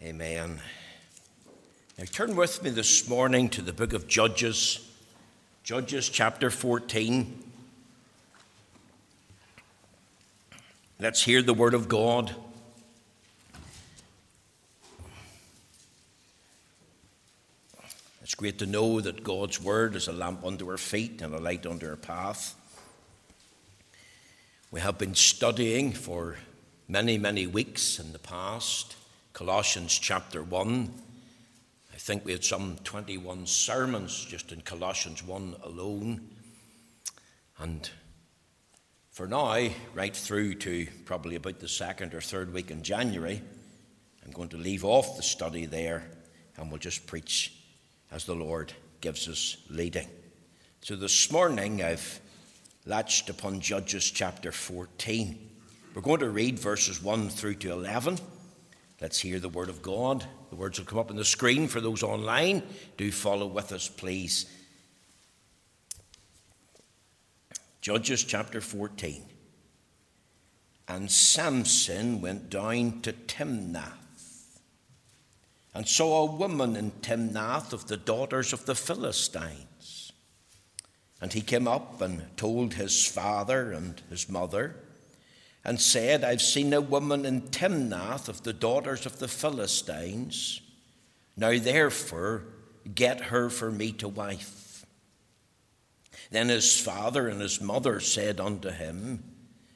Amen. 0.00 0.60
Now 1.98 2.04
turn 2.04 2.36
with 2.36 2.62
me 2.62 2.70
this 2.70 3.08
morning 3.08 3.48
to 3.48 3.60
the 3.60 3.72
book 3.72 3.92
of 3.92 4.06
Judges, 4.06 4.88
Judges 5.64 6.08
chapter 6.08 6.50
14. 6.50 7.42
Let's 11.00 11.24
hear 11.24 11.42
the 11.42 11.52
word 11.52 11.74
of 11.74 11.88
God. 11.88 12.32
It's 18.22 18.36
great 18.36 18.60
to 18.60 18.66
know 18.66 19.00
that 19.00 19.24
God's 19.24 19.60
word 19.60 19.96
is 19.96 20.06
a 20.06 20.12
lamp 20.12 20.44
under 20.44 20.70
our 20.70 20.78
feet 20.78 21.20
and 21.22 21.34
a 21.34 21.40
light 21.40 21.66
under 21.66 21.90
our 21.90 21.96
path. 21.96 22.54
We 24.70 24.78
have 24.80 24.96
been 24.96 25.16
studying 25.16 25.90
for 25.90 26.36
many, 26.86 27.18
many 27.18 27.48
weeks 27.48 27.98
in 27.98 28.12
the 28.12 28.20
past 28.20 28.94
Colossians 29.38 29.96
chapter 29.96 30.42
1. 30.42 30.92
I 31.94 31.96
think 31.96 32.24
we 32.24 32.32
had 32.32 32.44
some 32.44 32.76
21 32.82 33.46
sermons 33.46 34.24
just 34.24 34.50
in 34.50 34.62
Colossians 34.62 35.22
1 35.22 35.54
alone. 35.62 36.28
And 37.60 37.88
for 39.12 39.28
now, 39.28 39.68
right 39.94 40.16
through 40.16 40.56
to 40.56 40.88
probably 41.04 41.36
about 41.36 41.60
the 41.60 41.68
second 41.68 42.14
or 42.14 42.20
third 42.20 42.52
week 42.52 42.72
in 42.72 42.82
January, 42.82 43.40
I'm 44.24 44.32
going 44.32 44.48
to 44.48 44.56
leave 44.56 44.84
off 44.84 45.16
the 45.16 45.22
study 45.22 45.66
there 45.66 46.10
and 46.56 46.68
we'll 46.68 46.80
just 46.80 47.06
preach 47.06 47.54
as 48.10 48.24
the 48.24 48.34
Lord 48.34 48.72
gives 49.00 49.28
us 49.28 49.56
leading. 49.70 50.08
So 50.80 50.96
this 50.96 51.30
morning 51.30 51.80
I've 51.80 52.18
latched 52.86 53.30
upon 53.30 53.60
Judges 53.60 54.10
chapter 54.10 54.50
14. 54.50 55.38
We're 55.94 56.02
going 56.02 56.18
to 56.18 56.28
read 56.28 56.58
verses 56.58 57.00
1 57.00 57.28
through 57.28 57.54
to 57.54 57.70
11. 57.70 58.18
Let's 59.00 59.20
hear 59.20 59.38
the 59.38 59.48
word 59.48 59.68
of 59.68 59.80
God. 59.80 60.24
The 60.50 60.56
words 60.56 60.78
will 60.78 60.86
come 60.86 60.98
up 60.98 61.10
on 61.10 61.16
the 61.16 61.24
screen 61.24 61.68
for 61.68 61.80
those 61.80 62.02
online. 62.02 62.64
Do 62.96 63.12
follow 63.12 63.46
with 63.46 63.70
us, 63.70 63.88
please. 63.88 64.46
Judges 67.80 68.24
chapter 68.24 68.60
14. 68.60 69.22
And 70.88 71.10
Samson 71.10 72.20
went 72.20 72.50
down 72.50 73.00
to 73.02 73.12
Timnath 73.12 73.92
and 75.74 75.86
saw 75.86 76.22
a 76.22 76.32
woman 76.34 76.74
in 76.74 76.90
Timnath 77.02 77.72
of 77.72 77.86
the 77.86 77.96
daughters 77.96 78.52
of 78.52 78.66
the 78.66 78.74
Philistines. 78.74 80.12
And 81.20 81.32
he 81.32 81.40
came 81.40 81.68
up 81.68 82.00
and 82.00 82.36
told 82.36 82.74
his 82.74 83.06
father 83.06 83.70
and 83.70 84.00
his 84.10 84.28
mother, 84.28 84.74
and 85.64 85.80
said, 85.80 86.24
I've 86.24 86.42
seen 86.42 86.72
a 86.72 86.80
woman 86.80 87.24
in 87.24 87.42
Timnath 87.42 88.28
of 88.28 88.42
the 88.42 88.52
daughters 88.52 89.06
of 89.06 89.18
the 89.18 89.28
Philistines. 89.28 90.60
Now 91.36 91.58
therefore, 91.58 92.44
get 92.94 93.22
her 93.22 93.50
for 93.50 93.70
me 93.70 93.92
to 93.92 94.08
wife. 94.08 94.86
Then 96.30 96.48
his 96.48 96.80
father 96.80 97.28
and 97.28 97.40
his 97.40 97.60
mother 97.60 98.00
said 98.00 98.40
unto 98.40 98.70
him, 98.70 99.24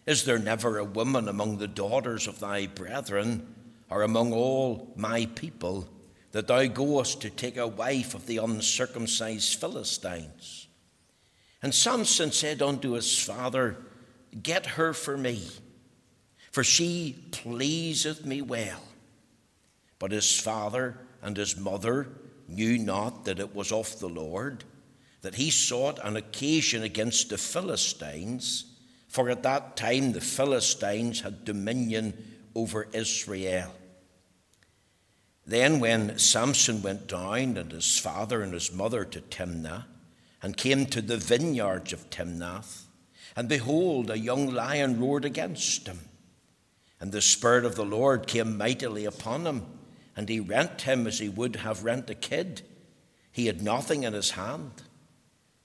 Is 0.06 0.24
there 0.24 0.39
never 0.39 0.78
a 0.78 0.84
woman 0.84 1.28
among 1.28 1.58
the 1.58 1.69
daughters 1.69 2.27
of 2.27 2.41
thy 2.41 2.67
brethren? 2.67 3.52
or 3.92 4.02
among 4.02 4.33
all 4.33 4.91
my 4.96 5.27
people 5.34 5.86
that 6.30 6.46
thou 6.46 6.64
goest 6.64 7.20
to 7.20 7.28
take 7.28 7.58
a 7.58 7.67
wife 7.67 8.14
of 8.14 8.27
the 8.27 8.39
uncircumcised 8.39 9.61
Philistines. 9.61 10.67
And 11.62 11.74
Samson 11.74 12.33
said 12.33 12.62
unto 12.62 12.92
his 12.92 13.19
father, 13.19 13.77
Get 14.42 14.64
her 14.64 14.94
for 14.94 15.19
me, 15.19 15.42
for 16.53 16.62
she 16.62 17.19
pleaseth 17.33 18.25
me 18.25 18.42
well. 18.42 18.83
But 19.98 20.12
his 20.12 20.39
father 20.39 20.98
and 21.22 21.36
his 21.36 21.56
mother 21.56 22.08
knew 22.47 22.78
not 22.78 23.25
that 23.25 23.41
it 23.41 23.55
was 23.55 23.72
of 23.72 23.98
the 23.98 24.08
Lord, 24.08 24.64
that 25.23 25.36
he 25.36 25.50
sought 25.50 25.98
an 26.05 26.17
occasion 26.17 26.83
against 26.83 27.30
the 27.30 27.39
Philistines, 27.39 28.67
for 29.08 29.30
at 29.30 29.42
that 29.45 29.77
time 29.77 30.12
the 30.12 30.20
Philistines 30.20 31.23
had 31.23 31.45
dominion 31.45 32.36
over 32.55 32.89
Israel. 32.92 33.73
Then, 35.46 35.80
when 35.80 36.18
Samson 36.18 36.83
went 36.83 37.08
down 37.08 37.57
and 37.57 37.73
his 37.73 37.98
father 37.98 38.42
and 38.42 38.52
his 38.52 38.73
mother 38.73 39.05
to 39.07 39.20
Timnah, 39.20 39.86
and 40.42 40.57
came 40.57 40.86
to 40.86 41.01
the 41.01 41.17
vineyards 41.17 41.92
of 41.92 42.11
Timnath, 42.11 42.85
and 43.36 43.48
behold, 43.48 44.11
a 44.11 44.18
young 44.18 44.52
lion 44.52 45.01
roared 45.01 45.24
against 45.24 45.86
him. 45.86 46.01
And 47.02 47.13
the 47.13 47.20
Spirit 47.20 47.67
of 47.67 47.74
the 47.74 47.85
Lord 47.85 48.27
came 48.27 48.57
mightily 48.57 49.05
upon 49.05 49.45
him, 49.45 49.67
and 50.17 50.27
he 50.27 50.40
rent 50.40 50.83
him 50.83 51.07
as 51.07 51.18
he 51.18 51.29
would 51.29 51.57
have 51.57 51.85
rent 51.85 52.08
a 52.08 52.14
kid. 52.14 52.63
He 53.30 53.46
had 53.46 53.61
nothing 53.61 54.05
in 54.05 54.14
his 54.14 54.30
hand, 54.30 54.83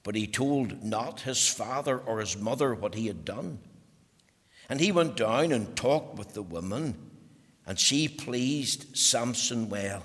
but 0.03 0.15
he 0.15 0.27
told 0.27 0.83
not 0.83 1.21
his 1.21 1.47
father 1.47 1.97
or 1.97 2.19
his 2.19 2.35
mother 2.35 2.75
what 2.75 2.95
he 2.95 3.07
had 3.07 3.23
done. 3.23 3.59
And 4.67 4.81
he 4.81 4.91
went 4.91 5.15
down 5.15 5.53
and 5.53 5.77
talked 5.77 6.17
with 6.17 6.33
the 6.33 6.41
woman 6.43 7.07
and 7.67 7.77
she 7.77 8.07
pleased 8.07 8.97
Samson 8.97 9.67
well. 9.69 10.03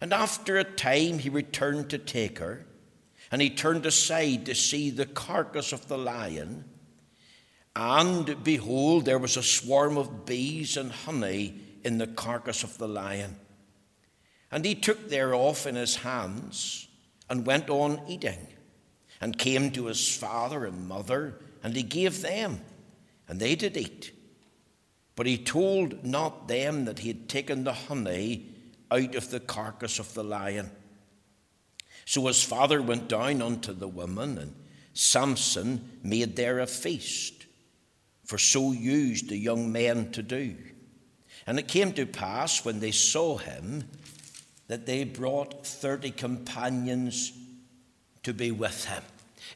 And 0.00 0.12
after 0.12 0.56
a 0.56 0.64
time 0.64 1.18
he 1.18 1.28
returned 1.28 1.90
to 1.90 1.98
take 1.98 2.38
her, 2.38 2.64
and 3.32 3.42
he 3.42 3.50
turned 3.50 3.84
aside 3.84 4.46
to 4.46 4.54
see 4.54 4.90
the 4.90 5.06
carcass 5.06 5.72
of 5.72 5.88
the 5.88 5.98
lion. 5.98 6.64
And 7.78 8.42
behold, 8.42 9.04
there 9.04 9.18
was 9.18 9.36
a 9.36 9.42
swarm 9.42 9.98
of 9.98 10.24
bees 10.24 10.78
and 10.78 10.90
honey 10.90 11.60
in 11.84 11.98
the 11.98 12.06
carcass 12.06 12.64
of 12.64 12.78
the 12.78 12.88
lion. 12.88 13.36
And 14.50 14.64
he 14.64 14.74
took 14.74 15.10
thereof 15.10 15.66
in 15.66 15.74
his 15.74 15.96
hands 15.96 16.88
and 17.28 17.44
went 17.44 17.68
on 17.68 18.00
eating, 18.08 18.46
and 19.20 19.36
came 19.36 19.70
to 19.72 19.86
his 19.86 20.16
father 20.16 20.64
and 20.64 20.88
mother, 20.88 21.38
and 21.62 21.76
he 21.76 21.82
gave 21.82 22.22
them, 22.22 22.62
and 23.28 23.38
they 23.38 23.54
did 23.54 23.76
eat. 23.76 24.10
But 25.14 25.26
he 25.26 25.36
told 25.36 26.02
not 26.02 26.48
them 26.48 26.86
that 26.86 27.00
he 27.00 27.08
had 27.08 27.28
taken 27.28 27.64
the 27.64 27.74
honey 27.74 28.54
out 28.90 29.14
of 29.14 29.28
the 29.30 29.40
carcass 29.40 29.98
of 29.98 30.14
the 30.14 30.24
lion. 30.24 30.70
So 32.06 32.26
his 32.26 32.42
father 32.42 32.80
went 32.80 33.08
down 33.08 33.42
unto 33.42 33.74
the 33.74 33.88
woman, 33.88 34.38
and 34.38 34.54
Samson 34.94 35.98
made 36.02 36.36
there 36.36 36.60
a 36.60 36.66
feast, 36.66 37.35
for 38.26 38.38
so 38.38 38.72
used 38.72 39.28
the 39.28 39.36
young 39.36 39.72
men 39.72 40.10
to 40.12 40.22
do. 40.22 40.54
And 41.46 41.58
it 41.58 41.68
came 41.68 41.92
to 41.92 42.06
pass 42.06 42.64
when 42.64 42.80
they 42.80 42.90
saw 42.90 43.38
him 43.38 43.84
that 44.68 44.84
they 44.84 45.04
brought 45.04 45.64
thirty 45.64 46.10
companions 46.10 47.32
to 48.24 48.34
be 48.34 48.50
with 48.50 48.84
him. 48.84 49.02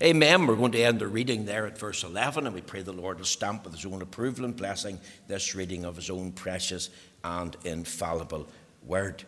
Amen. 0.02 0.46
We're 0.46 0.56
going 0.56 0.72
to 0.72 0.82
end 0.82 1.00
the 1.00 1.08
reading 1.08 1.44
there 1.44 1.66
at 1.66 1.76
verse 1.76 2.04
11, 2.04 2.46
and 2.46 2.54
we 2.54 2.60
pray 2.60 2.82
the 2.82 2.92
Lord 2.92 3.18
will 3.18 3.26
stamp 3.26 3.64
with 3.64 3.74
his 3.74 3.84
own 3.84 4.00
approval 4.00 4.44
and 4.44 4.56
blessing 4.56 5.00
this 5.26 5.54
reading 5.54 5.84
of 5.84 5.96
his 5.96 6.08
own 6.08 6.32
precious 6.32 6.88
and 7.24 7.56
infallible 7.64 8.46
word. 8.86 9.24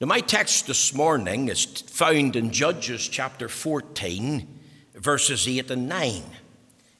Now, 0.00 0.06
my 0.06 0.20
text 0.20 0.66
this 0.66 0.94
morning 0.94 1.48
is 1.48 1.64
found 1.64 2.34
in 2.34 2.50
Judges 2.50 3.06
chapter 3.06 3.48
14, 3.48 4.48
verses 4.94 5.46
8 5.46 5.70
and 5.70 5.88
9. 5.88 6.22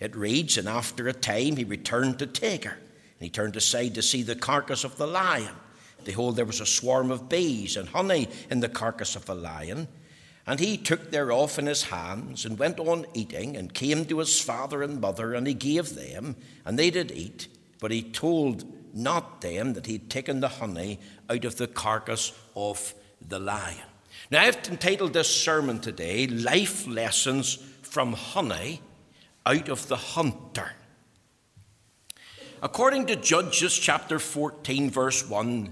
It 0.03 0.17
reads, 0.17 0.59
And 0.59 0.69
after 0.69 1.07
a 1.07 1.13
time 1.13 1.55
he 1.55 1.63
returned 1.63 2.19
to 2.19 2.27
Tigger, 2.27 2.73
and 2.73 3.21
he 3.21 3.31
turned 3.31 3.55
aside 3.55 3.95
to 3.95 4.03
see 4.03 4.25
the 4.25 4.35
carcass 4.35 4.83
of 4.83 4.97
the 4.97 5.07
lion. 5.07 5.55
Behold, 6.03 6.35
there 6.35 6.45
was 6.45 6.61
a 6.61 6.67
swarm 6.67 7.13
of 7.13 7.29
bees 7.29 7.77
and 7.77 7.89
honey 7.89 8.27
in 8.51 8.59
the 8.59 8.69
carcass 8.69 9.15
of 9.15 9.27
the 9.27 9.35
lion. 9.37 9.87
And 10.45 10.59
he 10.59 10.77
took 10.77 11.13
thereof 11.13 11.57
in 11.57 11.67
his 11.67 11.85
hands, 11.85 12.45
and 12.45 12.59
went 12.59 12.81
on 12.81 13.07
eating, 13.15 13.57
and 13.57 13.73
came 13.73 14.05
to 14.07 14.19
his 14.19 14.41
father 14.41 14.83
and 14.83 15.01
mother, 15.01 15.35
and 15.35 15.47
he 15.47 15.55
gave 15.55 15.95
them, 15.95 16.35
and 16.65 16.77
they 16.77 16.91
did 16.91 17.13
eat. 17.13 17.47
But 17.79 17.93
he 17.93 18.03
told 18.03 18.65
not 18.93 19.41
them 19.41 19.75
that 19.75 19.87
he 19.87 19.93
had 19.93 20.11
taken 20.11 20.41
the 20.41 20.49
honey 20.49 20.99
out 21.31 21.45
of 21.45 21.59
the 21.59 21.69
carcass 21.69 22.33
of 22.57 22.93
the 23.21 23.39
lion. 23.39 23.87
Now, 24.33 24.43
I've 24.43 24.69
entitled 24.69 25.13
this 25.13 25.33
sermon 25.33 25.79
today, 25.79 26.27
Life 26.27 26.89
Lessons 26.89 27.55
from 27.83 28.15
Honey 28.15 28.81
Out 29.45 29.69
of 29.69 29.89
the 29.89 29.97
Hunter. 29.97 30.73
According 32.63 33.07
to 33.07 33.17
Judges 33.17 33.77
chapter 33.77 34.19
14, 34.19 34.91
verse 34.91 35.29
1, 35.29 35.71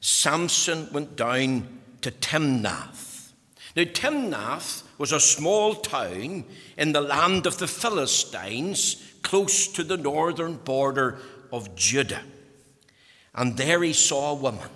Samson 0.00 0.88
went 0.92 1.16
down 1.16 1.80
to 2.00 2.10
Timnath 2.10 3.06
now, 3.76 3.84
Timnath 3.84 4.84
was 4.96 5.12
a 5.12 5.20
small 5.20 5.74
town 5.74 6.44
in 6.78 6.92
the 6.92 7.02
land 7.02 7.46
of 7.46 7.58
the 7.58 7.68
Philistines, 7.68 8.96
close 9.20 9.66
to 9.68 9.84
the 9.84 9.98
northern 9.98 10.56
border 10.56 11.18
of 11.52 11.74
Judah. 11.76 12.22
And 13.34 13.54
there 13.58 13.82
he 13.82 13.92
saw 13.92 14.32
a 14.32 14.34
woman. 14.34 14.70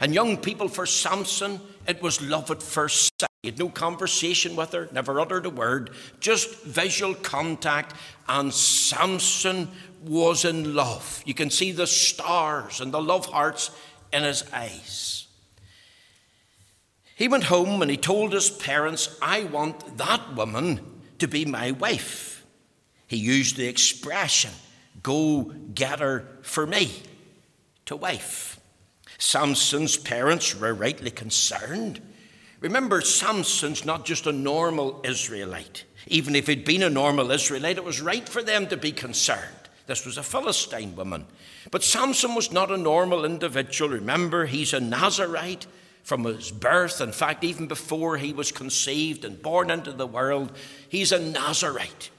And 0.00 0.14
young 0.14 0.36
people, 0.36 0.68
for 0.68 0.86
Samson, 0.86 1.60
it 1.88 2.00
was 2.00 2.22
love 2.22 2.52
at 2.52 2.62
first 2.62 3.10
sight. 3.20 3.27
He 3.42 3.48
had 3.48 3.58
no 3.58 3.68
conversation 3.68 4.56
with 4.56 4.72
her, 4.72 4.88
never 4.90 5.20
uttered 5.20 5.46
a 5.46 5.50
word, 5.50 5.90
just 6.18 6.64
visual 6.64 7.14
contact. 7.14 7.94
And 8.28 8.52
Samson 8.52 9.68
was 10.02 10.44
in 10.44 10.74
love. 10.74 11.22
You 11.24 11.34
can 11.34 11.50
see 11.50 11.70
the 11.70 11.86
stars 11.86 12.80
and 12.80 12.92
the 12.92 13.00
love 13.00 13.26
hearts 13.26 13.70
in 14.12 14.24
his 14.24 14.42
eyes. 14.52 15.28
He 17.14 17.28
went 17.28 17.44
home 17.44 17.80
and 17.80 17.90
he 17.90 17.96
told 17.96 18.32
his 18.32 18.50
parents, 18.50 19.16
I 19.22 19.44
want 19.44 19.98
that 19.98 20.34
woman 20.34 20.80
to 21.18 21.28
be 21.28 21.44
my 21.44 21.72
wife. 21.72 22.44
He 23.06 23.16
used 23.16 23.56
the 23.56 23.66
expression, 23.66 24.50
go 25.02 25.52
get 25.74 26.00
her 26.00 26.26
for 26.42 26.66
me 26.66 26.90
to 27.86 27.96
wife. 27.96 28.60
Samson's 29.18 29.96
parents 29.96 30.54
were 30.54 30.74
rightly 30.74 31.10
concerned. 31.10 32.00
Remember, 32.60 33.00
Samson's 33.00 33.84
not 33.84 34.04
just 34.04 34.26
a 34.26 34.32
normal 34.32 35.00
Israelite. 35.04 35.84
Even 36.08 36.34
if 36.34 36.46
he'd 36.46 36.64
been 36.64 36.82
a 36.82 36.90
normal 36.90 37.30
Israelite, 37.30 37.76
it 37.76 37.84
was 37.84 38.00
right 38.00 38.28
for 38.28 38.42
them 38.42 38.66
to 38.66 38.76
be 38.76 38.90
concerned. 38.90 39.54
This 39.86 40.04
was 40.04 40.18
a 40.18 40.22
Philistine 40.22 40.96
woman. 40.96 41.26
But 41.70 41.84
Samson 41.84 42.34
was 42.34 42.52
not 42.52 42.70
a 42.70 42.76
normal 42.76 43.24
individual. 43.24 43.90
Remember, 43.90 44.46
he's 44.46 44.72
a 44.72 44.80
Nazarite 44.80 45.66
from 46.02 46.24
his 46.24 46.50
birth. 46.50 47.00
In 47.00 47.12
fact, 47.12 47.44
even 47.44 47.68
before 47.68 48.16
he 48.16 48.32
was 48.32 48.50
conceived 48.50 49.24
and 49.24 49.40
born 49.40 49.70
into 49.70 49.92
the 49.92 50.06
world, 50.06 50.52
he's 50.88 51.12
a 51.12 51.18
Nazarite. 51.18 52.10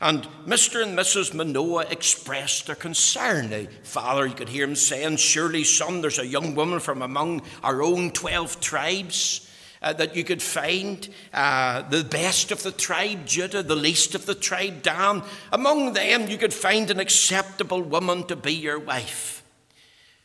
And 0.00 0.26
Mr. 0.46 0.82
and 0.82 0.98
Mrs. 0.98 1.34
Manoah 1.34 1.86
expressed 1.90 2.66
their 2.66 2.74
concern. 2.74 3.50
The 3.50 3.68
father, 3.82 4.26
you 4.26 4.34
could 4.34 4.48
hear 4.48 4.64
him 4.64 4.74
saying, 4.74 5.16
Surely, 5.16 5.62
son, 5.62 6.00
there's 6.00 6.18
a 6.18 6.26
young 6.26 6.54
woman 6.54 6.80
from 6.80 7.02
among 7.02 7.42
our 7.62 7.82
own 7.82 8.10
12 8.10 8.60
tribes 8.60 9.50
uh, 9.84 9.92
that 9.92 10.16
you 10.16 10.24
could 10.24 10.42
find. 10.42 11.08
Uh, 11.32 11.82
the 11.82 12.02
best 12.02 12.50
of 12.50 12.62
the 12.62 12.72
tribe, 12.72 13.26
Judah, 13.26 13.62
the 13.62 13.76
least 13.76 14.14
of 14.14 14.26
the 14.26 14.34
tribe, 14.34 14.82
Dan. 14.82 15.22
Among 15.52 15.92
them, 15.92 16.26
you 16.26 16.38
could 16.38 16.54
find 16.54 16.90
an 16.90 16.98
acceptable 16.98 17.82
woman 17.82 18.24
to 18.24 18.34
be 18.34 18.54
your 18.54 18.78
wife. 18.78 19.44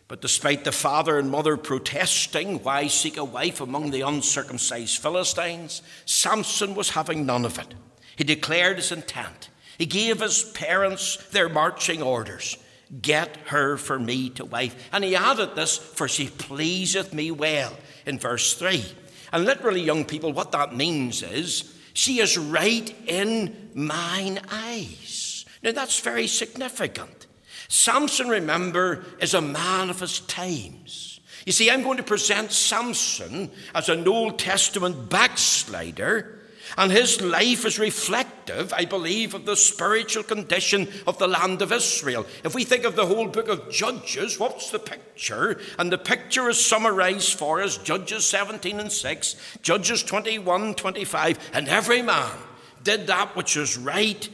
But 0.08 0.22
despite 0.22 0.64
the 0.64 0.72
father 0.72 1.20
and 1.20 1.30
mother 1.30 1.58
protesting, 1.58 2.64
why 2.64 2.88
seek 2.88 3.18
a 3.18 3.24
wife 3.24 3.62
among 3.62 3.92
the 3.92 4.02
uncircumcised 4.02 4.98
Philistines? 4.98 5.84
Samson 6.06 6.74
was 6.74 6.92
having 6.92 7.26
none 7.28 7.46
of 7.46 7.60
it. 7.60 7.76
He 8.16 8.24
declared 8.24 8.78
his 8.78 8.92
intent. 8.92 9.50
He 9.78 9.86
gave 9.86 10.20
his 10.20 10.44
parents 10.44 11.18
their 11.32 11.48
marching 11.48 12.02
orders 12.02 12.58
Get 13.02 13.38
her 13.48 13.78
for 13.78 14.00
me 14.00 14.32
to 14.32 14.46
wife. 14.46 14.90
And 14.92 15.04
he 15.04 15.16
added 15.16 15.56
this, 15.56 15.78
For 15.78 16.08
she 16.08 16.28
pleaseth 16.28 17.14
me 17.14 17.30
well, 17.30 17.78
in 18.06 18.18
verse 18.18 18.56
3. 18.56 18.84
And 19.32 19.46
literally, 19.46 19.82
young 19.82 20.06
people, 20.06 20.34
what 20.34 20.52
that 20.52 20.76
means 20.76 21.24
is 21.24 21.76
she 21.94 22.20
is 22.20 22.38
right 22.38 22.96
in 23.08 23.72
mine 23.74 24.40
eyes. 24.52 25.46
Now, 25.62 25.72
that's 25.72 26.00
very 26.00 26.28
significant. 26.28 27.28
Samson, 27.68 28.30
remember, 28.30 29.06
is 29.22 29.34
a 29.34 29.42
man 29.42 29.90
of 29.90 30.00
his 30.00 30.22
times. 30.22 31.20
You 31.46 31.52
see, 31.52 31.70
I'm 31.70 31.84
going 31.84 31.98
to 31.98 32.04
present 32.04 32.52
Samson 32.52 33.52
as 33.76 33.90
an 33.90 34.08
Old 34.08 34.40
Testament 34.40 35.10
backslider 35.10 36.39
and 36.78 36.92
his 36.92 37.22
life 37.22 37.66
is 37.66 37.80
reflective, 37.80 38.74
I 38.74 38.86
believe, 38.86 39.34
of 39.34 39.46
the 39.46 39.56
spiritual 39.56 40.24
condition 40.24 40.88
of 41.08 41.18
the 41.18 41.28
land 41.28 41.62
of 41.62 41.72
Israel. 41.72 42.26
If 42.44 42.56
we 42.56 42.64
think 42.64 42.84
of 42.84 42.96
the 42.96 43.06
whole 43.06 43.28
book 43.28 43.48
of 43.48 43.72
Judges, 43.72 44.40
what's 44.40 44.72
the 44.72 44.80
picture? 44.80 45.60
And 45.78 45.92
the 45.92 45.98
picture 45.98 46.50
is 46.50 46.64
summarized 46.64 47.38
for 47.38 47.62
us 47.62 47.78
Judges 47.78 48.26
17 48.26 48.80
and 48.80 48.92
6, 48.92 49.36
Judges 49.62 50.04
21, 50.04 50.76
25. 50.76 51.52
And 51.54 51.68
every 51.68 52.02
man 52.02 52.38
did 52.84 53.08
that 53.08 53.36
which 53.36 53.56
was 53.56 53.78
right 53.78 54.30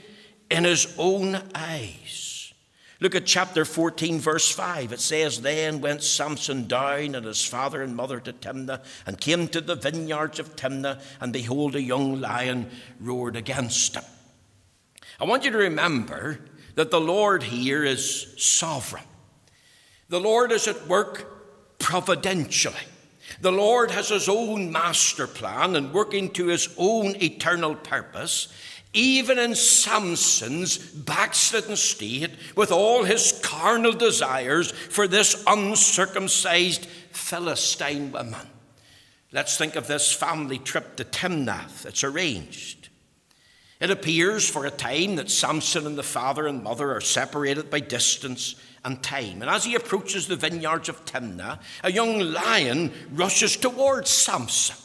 in 0.50 0.64
his 0.64 0.94
own 0.98 1.42
eyes. 1.54 2.25
Look 3.06 3.14
at 3.14 3.28
chapter 3.28 3.66
14, 3.66 4.20
verse 4.20 4.50
5. 4.50 4.92
It 4.92 5.00
says, 5.00 5.40
Then 5.40 5.80
went 5.80 6.02
Samson 6.02 6.66
down 6.66 7.14
and 7.14 7.24
his 7.24 7.46
father 7.46 7.84
and 7.84 7.96
mother 7.96 8.20
to 8.20 8.34
Timnah, 8.34 8.84
and 9.06 9.22
came 9.22 9.48
to 9.50 9.62
the 9.62 9.76
vineyards 9.76 10.40
of 10.40 10.56
Timnah, 10.56 11.00
and 11.22 11.32
behold, 11.32 11.76
a 11.76 11.82
young 11.84 12.20
lion 12.20 12.72
roared 13.00 13.36
against 13.36 13.94
him. 13.94 14.04
I 15.20 15.26
want 15.26 15.46
you 15.46 15.52
to 15.52 15.58
remember 15.60 16.40
that 16.74 16.90
the 16.90 17.00
Lord 17.00 17.44
here 17.44 17.84
is 17.84 18.34
sovereign. 18.44 19.04
The 20.10 20.20
Lord 20.20 20.52
is 20.52 20.68
at 20.68 20.88
work 20.88 21.78
providentially. 21.78 22.74
The 23.40 23.52
Lord 23.52 23.92
has 23.92 24.10
his 24.10 24.28
own 24.28 24.72
master 24.72 25.28
plan 25.28 25.76
and 25.76 25.94
working 25.94 26.32
to 26.32 26.48
his 26.48 26.74
own 26.76 27.16
eternal 27.22 27.76
purpose 27.76 28.48
even 28.96 29.38
in 29.38 29.54
Samson's 29.54 30.78
backslidden 30.78 31.76
state, 31.76 32.32
with 32.56 32.72
all 32.72 33.04
his 33.04 33.40
carnal 33.44 33.92
desires 33.92 34.72
for 34.72 35.08
this 35.08 35.44
uncircumcised 35.46 36.86
Philistine 37.12 38.12
woman. 38.12 38.48
Let's 39.32 39.58
think 39.58 39.76
of 39.76 39.88
this 39.88 40.14
family 40.14 40.58
trip 40.58 40.96
to 40.96 41.04
Timnath. 41.04 41.86
It's 41.86 42.04
arranged. 42.04 42.90
It 43.82 43.92
appears 43.92 44.50
for 44.50 44.66
a 44.66 44.72
time 44.72 45.18
that 45.18 45.30
Samson 45.30 45.86
and 45.86 45.98
the 45.98 46.04
father 46.04 46.48
and 46.48 46.64
mother 46.64 46.96
are 46.96 47.02
separated 47.02 47.70
by 47.70 47.82
distance 47.82 48.56
and 48.86 49.04
time. 49.04 49.42
And 49.42 49.50
as 49.52 49.66
he 49.66 49.76
approaches 49.76 50.28
the 50.28 50.38
vineyards 50.38 50.88
of 50.88 51.04
Timnah, 51.04 51.60
a 51.84 51.92
young 51.92 52.20
lion 52.20 52.94
rushes 53.12 53.58
towards 53.58 54.10
Samson. 54.10 54.78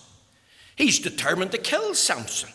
He's 0.75 0.99
determined 0.99 1.53
to 1.53 1.59
kill 1.59 1.95
Samson. 1.95 2.51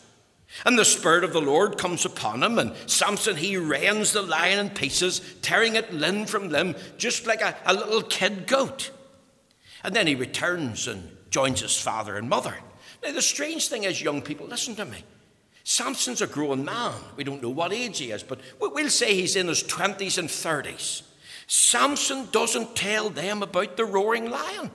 And 0.63 0.80
the 0.80 0.86
Spirit 0.86 1.24
of 1.24 1.34
the 1.34 1.42
Lord 1.42 1.78
comes 1.78 2.06
upon 2.06 2.42
him, 2.42 2.57
and 2.57 2.74
Samson, 2.88 3.36
he 3.36 3.57
rends 3.57 4.13
the 4.13 4.22
lion 4.22 4.60
in 4.60 4.69
pieces, 4.69 5.19
tearing 5.42 5.75
it 5.75 5.94
limb 5.94 6.25
from 6.25 6.50
limb, 6.50 6.75
just 6.98 7.28
like 7.28 7.42
a, 7.42 7.56
a 7.66 7.74
little 7.74 8.02
kid 8.02 8.48
goat. 8.48 8.92
And 9.84 9.96
then 9.96 10.07
he 10.07 10.16
returns 10.16 10.88
and 10.88 11.10
joins 11.30 11.62
his 11.62 11.78
father 11.78 12.16
and 12.16 12.30
mother. 12.30 12.56
Now, 13.04 13.12
the 13.12 13.22
strange 13.22 13.68
thing 13.68 13.84
is, 13.84 14.02
young 14.02 14.22
people, 14.22 14.48
listen 14.48 14.75
to 14.75 14.86
me. 14.86 15.04
Samson's 15.66 16.22
a 16.22 16.28
grown 16.28 16.63
man. 16.63 16.94
We 17.16 17.24
don't 17.24 17.42
know 17.42 17.50
what 17.50 17.74
age 17.74 17.98
he 17.98 18.12
is, 18.12 18.24
but 18.24 18.40
we'll 18.60 18.90
say 18.90 19.13
he's 19.16 19.36
in 19.36 19.48
his 19.48 19.63
20s 19.63 20.18
and 20.18 20.30
30s. 20.30 21.02
Samson 21.48 22.28
doesn't 22.31 22.75
tell 22.75 23.10
them 23.10 23.44
about 23.44 23.75
the 23.75 23.86
roaring 23.86 24.30
lion. 24.30 24.72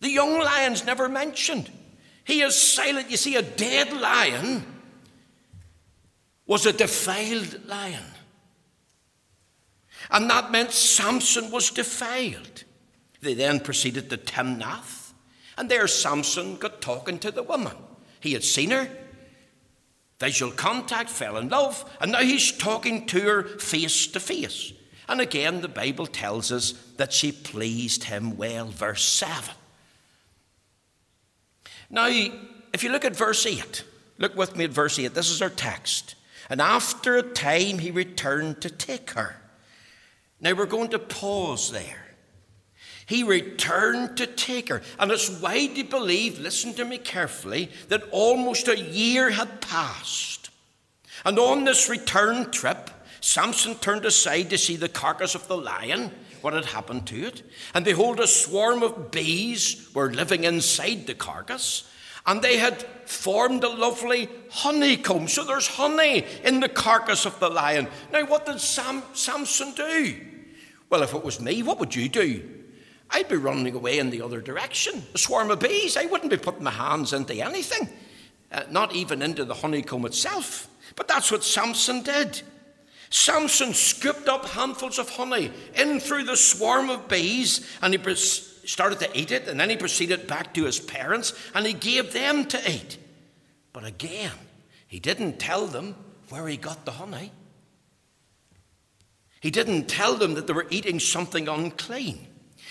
The 0.00 0.10
young 0.10 0.38
lion's 0.38 0.84
never 0.84 1.08
mentioned. 1.08 1.70
He 2.24 2.40
is 2.40 2.60
silent. 2.60 3.10
You 3.10 3.16
see, 3.16 3.36
a 3.36 3.42
dead 3.42 3.92
lion 3.92 4.64
was 6.46 6.66
a 6.66 6.72
defiled 6.72 7.66
lion. 7.66 8.04
And 10.10 10.28
that 10.30 10.50
meant 10.50 10.72
Samson 10.72 11.50
was 11.50 11.70
defiled. 11.70 12.64
They 13.20 13.34
then 13.34 13.60
proceeded 13.60 14.10
to 14.10 14.18
Timnath, 14.18 15.12
and 15.56 15.70
there 15.70 15.86
Samson 15.88 16.56
got 16.56 16.82
talking 16.82 17.18
to 17.20 17.30
the 17.30 17.42
woman. 17.42 17.74
He 18.20 18.34
had 18.34 18.44
seen 18.44 18.70
her, 18.70 18.88
visual 20.20 20.52
contact, 20.52 21.08
fell 21.08 21.38
in 21.38 21.48
love, 21.48 21.90
and 22.00 22.12
now 22.12 22.20
he's 22.20 22.52
talking 22.52 23.06
to 23.06 23.20
her 23.20 23.42
face 23.44 24.06
to 24.08 24.20
face. 24.20 24.74
And 25.08 25.20
again, 25.20 25.62
the 25.62 25.68
Bible 25.68 26.06
tells 26.06 26.52
us 26.52 26.72
that 26.96 27.12
she 27.12 27.32
pleased 27.32 28.04
him 28.04 28.36
well. 28.36 28.66
Verse 28.66 29.04
7. 29.04 29.54
Now, 31.90 32.06
if 32.06 32.82
you 32.82 32.90
look 32.90 33.04
at 33.04 33.16
verse 33.16 33.46
8, 33.46 33.84
look 34.18 34.36
with 34.36 34.56
me 34.56 34.64
at 34.64 34.70
verse 34.70 34.98
8. 34.98 35.14
This 35.14 35.30
is 35.30 35.42
our 35.42 35.50
text. 35.50 36.14
And 36.50 36.60
after 36.60 37.16
a 37.16 37.22
time, 37.22 37.78
he 37.78 37.90
returned 37.90 38.60
to 38.62 38.70
take 38.70 39.10
her. 39.12 39.36
Now, 40.40 40.52
we're 40.54 40.66
going 40.66 40.90
to 40.90 40.98
pause 40.98 41.72
there. 41.72 42.04
He 43.06 43.22
returned 43.22 44.16
to 44.16 44.26
take 44.26 44.68
her. 44.68 44.82
And 44.98 45.10
it's 45.10 45.40
widely 45.40 45.82
believed, 45.82 46.40
listen 46.40 46.74
to 46.74 46.84
me 46.84 46.98
carefully, 46.98 47.70
that 47.88 48.02
almost 48.10 48.68
a 48.68 48.78
year 48.78 49.30
had 49.30 49.60
passed. 49.60 50.50
And 51.24 51.38
on 51.38 51.64
this 51.64 51.88
return 51.88 52.50
trip, 52.50 52.90
Samson 53.20 53.76
turned 53.76 54.04
aside 54.04 54.50
to 54.50 54.58
see 54.58 54.76
the 54.76 54.88
carcass 54.88 55.34
of 55.34 55.48
the 55.48 55.56
lion, 55.56 56.10
what 56.44 56.52
had 56.52 56.66
happened 56.66 57.06
to 57.06 57.26
it. 57.26 57.42
And 57.72 57.86
behold, 57.86 58.20
a 58.20 58.26
swarm 58.26 58.82
of 58.82 59.10
bees 59.10 59.88
were 59.94 60.12
living 60.12 60.44
inside 60.44 61.06
the 61.06 61.14
carcass, 61.14 61.90
and 62.26 62.42
they 62.42 62.58
had 62.58 62.82
formed 63.08 63.64
a 63.64 63.68
lovely 63.68 64.28
honeycomb. 64.50 65.26
So 65.26 65.44
there's 65.44 65.66
honey 65.66 66.26
in 66.44 66.60
the 66.60 66.68
carcass 66.68 67.24
of 67.24 67.40
the 67.40 67.48
lion. 67.48 67.88
Now, 68.12 68.26
what 68.26 68.44
did 68.44 68.60
Sam, 68.60 69.02
Samson 69.14 69.72
do? 69.72 70.20
Well, 70.90 71.02
if 71.02 71.14
it 71.14 71.24
was 71.24 71.40
me, 71.40 71.62
what 71.62 71.80
would 71.80 71.94
you 71.94 72.10
do? 72.10 72.46
I'd 73.10 73.28
be 73.28 73.36
running 73.36 73.74
away 73.74 73.98
in 73.98 74.10
the 74.10 74.22
other 74.22 74.40
direction. 74.40 75.02
A 75.14 75.18
swarm 75.18 75.50
of 75.50 75.60
bees. 75.60 75.96
I 75.96 76.06
wouldn't 76.06 76.30
be 76.30 76.36
putting 76.36 76.64
my 76.64 76.70
hands 76.70 77.12
into 77.14 77.34
anything, 77.34 77.88
uh, 78.52 78.64
not 78.70 78.94
even 78.94 79.22
into 79.22 79.44
the 79.44 79.54
honeycomb 79.54 80.04
itself. 80.04 80.68
But 80.94 81.08
that's 81.08 81.32
what 81.32 81.42
Samson 81.42 82.02
did. 82.02 82.42
Samson 83.10 83.74
scooped 83.74 84.28
up 84.28 84.46
handfuls 84.46 84.98
of 84.98 85.08
honey 85.10 85.52
in 85.74 86.00
through 86.00 86.24
the 86.24 86.36
swarm 86.36 86.90
of 86.90 87.08
bees 87.08 87.68
and 87.80 87.94
he 87.94 88.14
started 88.14 88.98
to 89.00 89.18
eat 89.18 89.30
it. 89.30 89.48
And 89.48 89.58
then 89.58 89.70
he 89.70 89.76
proceeded 89.76 90.26
back 90.26 90.54
to 90.54 90.64
his 90.64 90.80
parents 90.80 91.32
and 91.54 91.66
he 91.66 91.72
gave 91.72 92.12
them 92.12 92.44
to 92.46 92.70
eat. 92.70 92.98
But 93.72 93.84
again, 93.84 94.32
he 94.86 95.00
didn't 95.00 95.38
tell 95.38 95.66
them 95.66 95.94
where 96.28 96.46
he 96.48 96.56
got 96.56 96.84
the 96.84 96.92
honey. 96.92 97.32
He 99.40 99.50
didn't 99.50 99.88
tell 99.88 100.14
them 100.14 100.34
that 100.34 100.46
they 100.46 100.52
were 100.52 100.66
eating 100.70 100.98
something 100.98 101.48
unclean. 101.48 102.26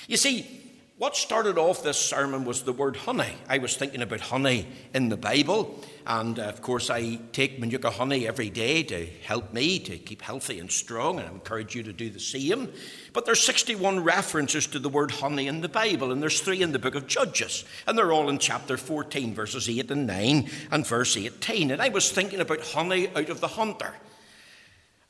You 0.08 0.18
see, 0.18 0.63
what 1.00 1.16
started 1.16 1.58
off 1.58 1.82
this 1.82 1.98
sermon 1.98 2.46
was 2.46 2.64
the 2.64 2.72
word 2.72 2.96
honey. 2.96 3.34
I 3.50 3.58
was 3.58 3.76
thinking 3.76 4.04
about 4.04 4.20
honey 4.20 4.68
in 4.94 5.10
the 5.10 5.18
Bible, 5.18 5.84
and 6.06 6.38
uh, 6.38 6.44
of 6.44 6.62
course, 6.62 6.92
I 6.92 7.16
take 7.32 7.60
Manuka 7.60 7.90
honey 7.90 8.28
every 8.28 8.52
day 8.52 8.84
to 8.84 9.08
help 9.24 9.54
me 9.54 9.80
to 9.80 9.98
keep 9.98 10.22
healthy 10.22 10.60
and 10.60 10.72
strong, 10.72 11.18
and 11.18 11.28
I 11.28 11.32
encourage 11.32 11.74
you 11.74 11.82
to 11.84 11.94
do 11.94 12.12
the 12.12 12.20
same. 12.20 12.72
But 13.12 13.26
there's 13.26 13.44
61 13.44 14.04
references 14.04 14.68
to 14.68 14.80
the 14.80 14.88
word 14.88 15.10
honey 15.10 15.48
in 15.48 15.62
the 15.62 15.68
Bible, 15.68 16.12
and 16.12 16.22
there's 16.22 16.42
three 16.42 16.62
in 16.62 16.74
the 16.74 16.80
book 16.80 16.94
of 16.94 17.08
Judges, 17.08 17.66
and 17.88 17.98
they're 17.98 18.14
all 18.14 18.30
in 18.30 18.38
chapter 18.38 18.78
14, 18.78 19.34
verses 19.34 19.68
8 19.68 19.90
and 19.90 20.06
9, 20.06 20.50
and 20.72 20.86
verse 20.86 21.18
18. 21.18 21.72
And 21.72 21.82
I 21.82 21.90
was 21.90 22.12
thinking 22.12 22.40
about 22.40 22.62
honey 22.62 23.10
out 23.16 23.30
of 23.30 23.42
the 23.42 23.48
hunter. 23.48 23.96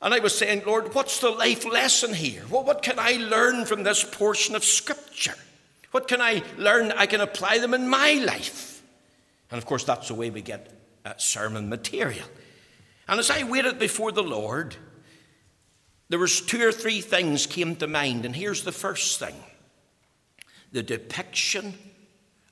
And 0.00 0.14
I 0.14 0.18
was 0.18 0.36
saying, 0.36 0.62
Lord, 0.66 0.94
what's 0.94 1.20
the 1.20 1.30
life 1.30 1.66
lesson 1.70 2.14
here? 2.14 2.44
Well, 2.50 2.64
what 2.64 2.82
can 2.82 2.98
I 2.98 3.12
learn 3.12 3.66
from 3.66 3.82
this 3.82 4.02
portion 4.02 4.54
of 4.54 4.64
Scripture? 4.64 5.34
What 5.94 6.08
can 6.08 6.20
I 6.20 6.42
learn? 6.58 6.90
I 6.90 7.06
can 7.06 7.20
apply 7.20 7.58
them 7.58 7.72
in 7.72 7.88
my 7.88 8.14
life. 8.14 8.82
And 9.48 9.58
of 9.58 9.64
course, 9.64 9.84
that's 9.84 10.08
the 10.08 10.14
way 10.14 10.28
we 10.28 10.42
get 10.42 10.72
uh, 11.04 11.12
sermon 11.18 11.68
material. 11.68 12.26
And 13.06 13.20
as 13.20 13.30
I 13.30 13.44
waited 13.44 13.78
before 13.78 14.10
the 14.10 14.20
Lord, 14.20 14.74
there 16.08 16.18
was 16.18 16.40
two 16.40 16.66
or 16.66 16.72
three 16.72 17.00
things 17.00 17.46
came 17.46 17.76
to 17.76 17.86
mind, 17.86 18.24
and 18.24 18.34
here's 18.34 18.64
the 18.64 18.72
first 18.72 19.20
thing: 19.20 19.36
the 20.72 20.82
depiction 20.82 21.74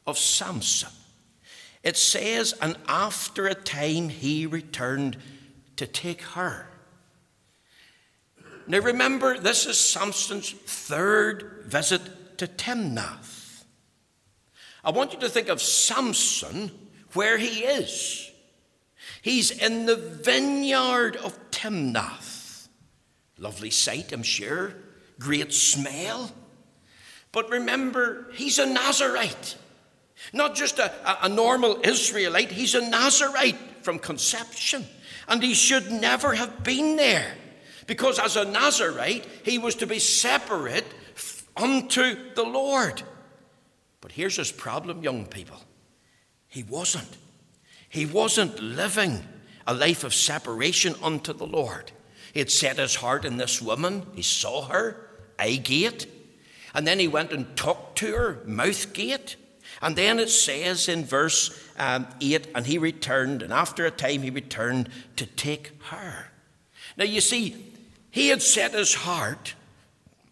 of 0.06 0.18
Samson. 0.18 0.92
It 1.82 1.96
says, 1.96 2.54
and 2.62 2.76
after 2.87 3.49
a 3.49 3.56
time 3.56 4.08
he 4.08 4.46
returned 4.46 5.16
to 5.78 5.87
take 5.88 6.22
her. 6.22 6.68
Now 8.68 8.78
remember, 8.78 9.37
this 9.37 9.66
is 9.66 9.80
Samson's 9.80 10.52
third 10.52 11.64
visit 11.66 12.02
to 12.42 12.49
Timnath. 12.49 13.62
I 14.82 14.90
want 14.90 15.12
you 15.12 15.20
to 15.20 15.28
think 15.28 15.49
of 15.49 15.62
Samson 15.62 16.72
where 17.12 17.38
he 17.38 17.61
is. 17.61 18.32
He's 19.22 19.52
in 19.52 19.87
the 19.87 19.94
vineyard 19.94 21.14
of 21.16 21.38
Timnath. 21.52 22.66
Lovely 23.38 23.70
sight, 23.70 24.12
I'm 24.12 24.25
sure. 24.25 24.75
Great 25.20 25.54
smell. 25.54 26.32
But 27.30 27.49
remember, 27.49 28.26
he's 28.34 28.58
a 28.58 28.66
Nazarite. 28.66 29.56
Not 30.32 30.56
just 30.56 30.80
a, 30.80 30.92
a, 31.08 31.26
a 31.26 31.28
normal 31.28 31.78
Israelite, 31.84 32.50
he's 32.50 32.75
a 32.75 32.80
Nazarite 32.80 33.84
from 33.84 34.00
conception. 34.00 34.84
And 35.28 35.40
he 35.44 35.54
should 35.54 35.92
never 35.92 36.34
have 36.34 36.64
been 36.64 36.96
there. 36.96 37.34
Because 37.87 38.18
as 38.18 38.37
a 38.37 38.44
Nazarite, 38.44 39.26
he 39.44 39.58
was 39.58 39.76
to 39.76 39.87
be 39.87 40.00
separate 40.00 40.87
unto 41.56 42.35
the 42.35 42.44
Lord. 42.44 43.02
But 44.00 44.12
here's 44.12 44.37
his 44.37 44.52
problem, 44.52 45.02
young 45.02 45.26
people. 45.26 45.61
He 46.49 46.62
wasn't. 46.62 47.16
He 47.88 48.06
wasn't 48.06 48.61
living 48.61 49.23
a 49.66 49.75
life 49.75 50.04
of 50.04 50.14
separation 50.14 50.94
unto 51.02 51.32
the 51.32 51.47
Lord. 51.47 51.92
He 52.32 52.40
had 52.40 52.50
set 52.50 52.78
his 52.78 52.97
heart 52.97 53.25
in 53.25 53.37
this 53.37 53.61
woman. 53.61 54.06
He 54.14 54.23
saw 54.23 54.66
her, 54.66 55.09
eye 55.38 55.56
gate. 55.56 56.06
And 56.75 56.87
then 56.87 56.99
he 56.99 57.09
went 57.09 57.32
and 57.32 57.56
talked 57.56 57.99
to 57.99 58.14
her, 58.14 58.42
mouth 58.47 58.92
gate. 58.92 59.37
And 59.80 59.97
then 59.97 60.18
it 60.18 60.30
says 60.30 60.88
in 60.88 61.04
verse 61.04 61.59
um, 61.78 62.06
8, 62.21 62.49
and 62.54 62.66
he 62.66 62.78
returned, 62.78 63.42
and 63.42 63.52
after 63.52 63.85
a 63.85 63.90
time 63.90 64.23
he 64.23 64.30
returned 64.30 64.88
to 65.16 65.26
take 65.26 65.73
her. 65.85 66.30
Now 66.97 67.04
you 67.04 67.21
see, 67.21 67.73
he 68.11 68.28
had 68.28 68.42
set 68.42 68.73
his 68.73 68.94
heart 68.94 69.54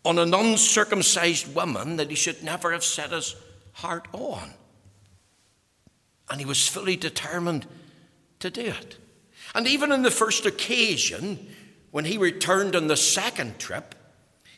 on 0.04 0.18
an 0.18 0.32
uncircumcised 0.32 1.54
woman 1.54 1.96
that 1.96 2.10
he 2.10 2.16
should 2.16 2.42
never 2.42 2.72
have 2.72 2.84
set 2.84 3.10
his 3.10 3.36
heart 3.72 4.08
on. 4.12 4.54
And 6.30 6.40
he 6.40 6.46
was 6.46 6.68
fully 6.68 6.96
determined 6.96 7.66
to 8.38 8.50
do 8.50 8.62
it. 8.66 8.96
And 9.54 9.66
even 9.66 9.92
in 9.92 10.02
the 10.02 10.10
first 10.10 10.46
occasion, 10.46 11.48
when 11.90 12.04
he 12.04 12.18
returned 12.18 12.76
on 12.76 12.86
the 12.86 12.96
second 12.96 13.58
trip, 13.58 13.94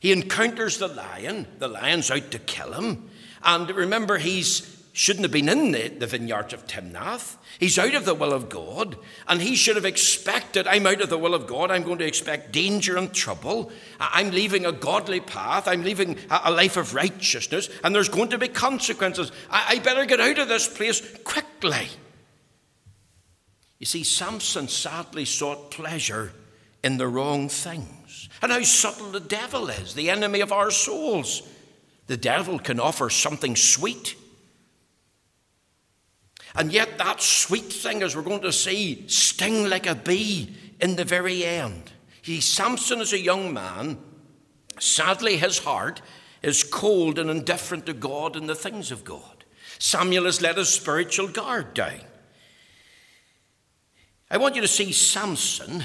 he 0.01 0.13
encounters 0.13 0.79
the 0.79 0.89
lion. 0.89 1.47
The 1.59 1.69
lion's 1.69 2.11
out 2.11 2.31
to 2.33 2.39
kill 2.39 2.73
him. 2.73 3.09
And 3.43 3.71
remember, 3.71 4.19
he's 4.19 4.82
shouldn't 4.93 5.25
have 5.25 5.33
been 5.33 5.49
in 5.49 5.73
the, 5.73 5.89
the 5.89 6.35
of 6.35 6.67
Timnath. 6.67 7.37
He's 7.59 7.79
out 7.79 7.95
of 7.95 8.05
the 8.05 8.15
will 8.15 8.33
of 8.33 8.51
God, 8.51 8.99
and 9.27 9.41
he 9.41 9.55
should 9.55 9.77
have 9.77 9.87
expected, 9.87 10.67
I'm 10.67 10.87
out 10.87 11.01
of 11.01 11.09
the 11.09 11.19
will 11.19 11.35
of 11.35 11.47
God, 11.47 11.71
I'm 11.71 11.83
going 11.83 11.99
to 11.99 12.07
expect 12.07 12.53
danger 12.53 12.99
and 12.99 13.13
trouble. 13.13 13.73
I'm 13.99 14.31
leaving 14.31 14.67
a 14.67 14.73
godly 14.73 15.21
path, 15.21 15.67
I'm 15.67 15.83
leaving 15.83 16.19
a, 16.31 16.51
life 16.51 16.77
of 16.77 16.95
righteousness, 16.95 17.71
and 17.83 17.95
there's 17.95 18.11
going 18.11 18.31
to 18.31 18.39
be 18.39 18.49
consequences. 18.49 19.33
I, 19.51 19.77
I 19.77 19.79
better 19.79 20.05
get 20.05 20.21
out 20.21 20.39
of 20.39 20.49
this 20.49 20.69
place 20.69 21.01
quickly. 21.25 21.89
You 23.79 23.87
see, 23.87 24.05
Samson 24.05 24.69
sadly 24.69 25.25
sought 25.25 25.71
pleasure 25.71 26.33
in 26.85 26.99
the 26.99 27.09
wrong 27.09 27.49
things. 27.49 28.29
And 28.43 28.53
how 28.53 28.63
subtle 28.63 29.11
the 29.11 29.21
devil 29.21 29.71
is, 29.71 29.95
the 29.95 30.11
enemy 30.11 30.41
of 30.41 30.53
our 30.53 30.71
souls. 30.71 31.43
The 32.09 32.17
devil 32.17 32.59
can 32.59 32.79
offer 32.79 33.09
something 33.09 33.57
sweet 33.57 34.17
and 36.55 36.73
yet, 36.73 36.99
that 36.99 37.23
sweet 37.23 37.73
thing, 37.73 38.03
as 38.03 38.15
we're 38.15 38.23
going 38.23 38.43
to 38.43 38.53
see, 38.53 39.07
sting 39.09 39.69
like 39.69 39.87
a 39.87 39.95
bee 39.95 40.55
in 40.81 40.97
the 40.97 41.05
very 41.05 41.45
end. 41.45 41.93
He, 42.21 42.41
Samson 42.41 43.01
is 43.01 43.13
a 43.13 43.19
young 43.19 43.55
man. 43.55 43.99
Sadly, 44.79 45.37
his 45.37 45.59
heart 45.59 46.03
is 46.43 46.63
cold 46.63 47.19
and 47.19 47.31
indifferent 47.31 47.87
to 47.87 47.95
God 47.95 48.37
and 48.37 48.49
the 48.49 48.55
things 48.55 48.91
of 48.91 49.05
God. 49.05 49.45
Samuel 49.79 50.27
has 50.27 50.43
let 50.43 50.59
his 50.59 50.69
spiritual 50.69 51.29
guard 51.29 51.75
down. 51.75 52.01
I 54.31 54.37
want 54.37 54.55
you 54.55 54.63
to 54.63 54.69
see 54.69 54.93
Samson 54.93 55.85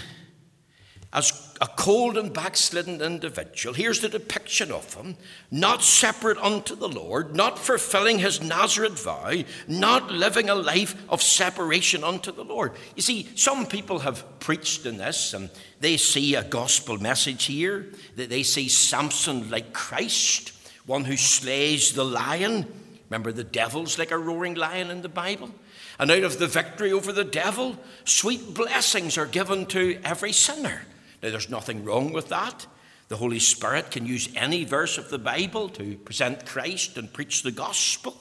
as 1.13 1.46
a 1.59 1.67
cold 1.67 2.17
and 2.17 2.33
backslidden 2.33 3.01
individual. 3.01 3.73
Here's 3.73 4.01
the 4.01 4.09
depiction 4.09 4.71
of 4.71 4.93
him 4.93 5.17
not 5.49 5.83
separate 5.83 6.37
unto 6.37 6.75
the 6.75 6.89
Lord, 6.89 7.35
not 7.35 7.57
fulfilling 7.57 8.19
his 8.19 8.41
Nazarite 8.41 8.99
vow, 8.99 9.33
not 9.67 10.11
living 10.11 10.49
a 10.49 10.55
life 10.55 10.95
of 11.09 11.21
separation 11.21 12.03
unto 12.03 12.31
the 12.31 12.43
Lord. 12.43 12.73
You 12.95 13.01
see, 13.01 13.29
some 13.35 13.65
people 13.65 13.99
have 13.99 14.39
preached 14.39 14.85
in 14.85 14.97
this 14.97 15.33
and 15.33 15.49
they 15.79 15.97
see 15.97 16.35
a 16.35 16.43
gospel 16.43 16.97
message 16.97 17.45
here, 17.45 17.87
that 18.15 18.29
they 18.29 18.43
see 18.43 18.67
Samson 18.69 19.49
like 19.49 19.73
Christ, 19.73 20.53
one 20.85 21.05
who 21.05 21.17
slays 21.17 21.93
the 21.93 22.05
lion. 22.05 22.65
Remember, 23.09 23.31
the 23.31 23.43
devil's 23.43 23.97
like 23.97 24.11
a 24.11 24.17
roaring 24.17 24.55
lion 24.55 24.89
in 24.89 25.01
the 25.01 25.09
Bible. 25.09 25.51
And 25.99 26.11
out 26.11 26.23
of 26.23 26.37
the 26.37 26.47
victory 26.47 26.91
over 26.91 27.11
the 27.11 27.23
devil, 27.23 27.77
sweet 28.05 28.53
blessings 28.53 29.17
are 29.17 29.25
given 29.25 29.65
to 29.67 29.99
every 30.03 30.31
sinner. 30.31 30.83
Now, 31.21 31.29
there's 31.29 31.49
nothing 31.49 31.83
wrong 31.83 32.13
with 32.13 32.29
that. 32.29 32.67
The 33.07 33.17
Holy 33.17 33.39
Spirit 33.39 33.91
can 33.91 34.05
use 34.05 34.29
any 34.35 34.65
verse 34.65 34.97
of 34.97 35.09
the 35.09 35.17
Bible 35.17 35.69
to 35.69 35.97
present 35.97 36.45
Christ 36.45 36.97
and 36.97 37.11
preach 37.11 37.43
the 37.43 37.51
gospel. 37.51 38.17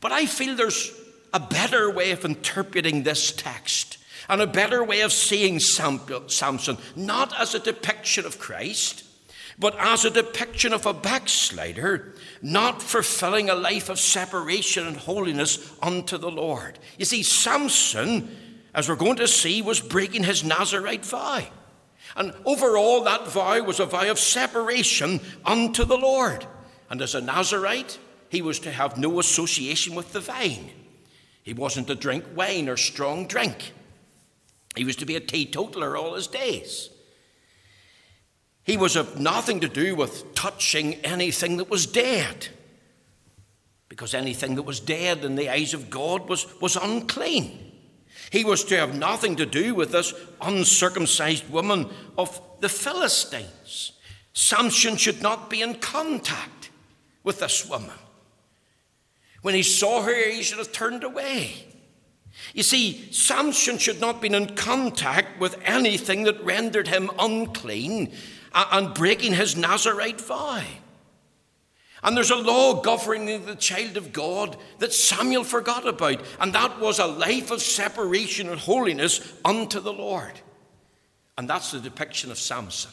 But 0.00 0.12
I 0.12 0.26
feel 0.26 0.54
there's 0.54 0.92
a 1.34 1.40
better 1.40 1.90
way 1.90 2.12
of 2.12 2.24
interpreting 2.24 3.02
this 3.02 3.32
text 3.32 3.98
and 4.28 4.40
a 4.40 4.46
better 4.46 4.84
way 4.84 5.00
of 5.00 5.12
seeing 5.12 5.58
Samson, 5.58 6.78
not 6.94 7.38
as 7.40 7.54
a 7.54 7.58
depiction 7.58 8.24
of 8.24 8.38
Christ, 8.38 9.04
but 9.58 9.76
as 9.78 10.04
a 10.04 10.10
depiction 10.10 10.72
of 10.72 10.86
a 10.86 10.94
backslider, 10.94 12.14
not 12.40 12.80
fulfilling 12.80 13.50
a 13.50 13.54
life 13.54 13.88
of 13.88 13.98
separation 13.98 14.86
and 14.86 14.96
holiness 14.96 15.74
unto 15.82 16.16
the 16.16 16.30
Lord. 16.30 16.78
You 16.98 17.04
see, 17.04 17.22
Samson, 17.22 18.36
as 18.72 18.88
we're 18.88 18.96
going 18.96 19.16
to 19.16 19.28
see, 19.28 19.62
was 19.62 19.80
breaking 19.80 20.24
his 20.24 20.44
Nazarite 20.44 21.04
vow. 21.04 21.42
And 22.16 22.34
overall, 22.44 23.04
that 23.04 23.28
vow 23.28 23.62
was 23.62 23.80
a 23.80 23.86
vow 23.86 24.10
of 24.10 24.18
separation 24.18 25.20
unto 25.44 25.84
the 25.84 25.96
Lord. 25.96 26.46
And 26.90 27.00
as 27.00 27.14
a 27.14 27.20
Nazarite, 27.20 27.98
he 28.28 28.42
was 28.42 28.58
to 28.60 28.70
have 28.70 28.98
no 28.98 29.18
association 29.18 29.94
with 29.94 30.12
the 30.12 30.20
vine. 30.20 30.70
He 31.42 31.54
wasn't 31.54 31.86
to 31.88 31.94
drink 31.94 32.24
wine 32.34 32.68
or 32.68 32.76
strong 32.76 33.26
drink. 33.26 33.72
He 34.76 34.84
was 34.84 34.96
to 34.96 35.06
be 35.06 35.16
a 35.16 35.20
teetotaler 35.20 35.96
all 35.96 36.14
his 36.14 36.26
days. 36.26 36.90
He 38.64 38.76
was 38.76 38.94
of 38.94 39.18
nothing 39.18 39.60
to 39.60 39.68
do 39.68 39.96
with 39.96 40.34
touching 40.34 40.94
anything 40.96 41.56
that 41.56 41.68
was 41.68 41.86
dead. 41.86 42.48
Because 43.88 44.14
anything 44.14 44.54
that 44.54 44.62
was 44.62 44.80
dead 44.80 45.24
in 45.24 45.34
the 45.34 45.50
eyes 45.50 45.74
of 45.74 45.90
God 45.90 46.28
was, 46.28 46.46
was 46.60 46.76
unclean. 46.76 47.71
He 48.32 48.44
was 48.44 48.64
to 48.64 48.78
have 48.78 48.96
nothing 48.96 49.36
to 49.36 49.44
do 49.44 49.74
with 49.74 49.92
this 49.92 50.14
uncircumcised 50.40 51.50
woman 51.50 51.90
of 52.16 52.40
the 52.60 52.70
Philistines. 52.70 53.92
Samson 54.32 54.96
should 54.96 55.20
not 55.20 55.50
be 55.50 55.60
in 55.60 55.74
contact 55.74 56.70
with 57.22 57.40
this 57.40 57.68
woman. 57.68 57.98
When 59.42 59.54
he 59.54 59.62
saw 59.62 60.00
her, 60.00 60.30
he 60.30 60.42
should 60.42 60.56
have 60.56 60.72
turned 60.72 61.04
away. 61.04 61.66
You 62.54 62.62
see, 62.62 63.12
Samson 63.12 63.76
should 63.76 64.00
not 64.00 64.22
be 64.22 64.32
in 64.32 64.56
contact 64.56 65.38
with 65.38 65.60
anything 65.66 66.22
that 66.22 66.42
rendered 66.42 66.88
him 66.88 67.10
unclean. 67.18 68.12
Uh, 68.54 68.66
and 68.72 68.94
breaking 68.94 69.34
his 69.34 69.56
Nazarite 69.56 70.22
vow. 70.22 70.62
And 72.02 72.16
there's 72.16 72.30
a 72.30 72.36
law 72.36 72.80
governing 72.82 73.46
the 73.46 73.54
child 73.54 73.96
of 73.96 74.12
God 74.12 74.56
that 74.78 74.92
Samuel 74.92 75.44
forgot 75.44 75.86
about, 75.86 76.20
and 76.40 76.52
that 76.52 76.80
was 76.80 76.98
a 76.98 77.06
life 77.06 77.50
of 77.52 77.62
separation 77.62 78.48
and 78.48 78.58
holiness 78.58 79.32
unto 79.44 79.78
the 79.78 79.92
Lord. 79.92 80.40
And 81.38 81.48
that's 81.48 81.70
the 81.70 81.80
depiction 81.80 82.30
of 82.30 82.38
Samson. 82.38 82.90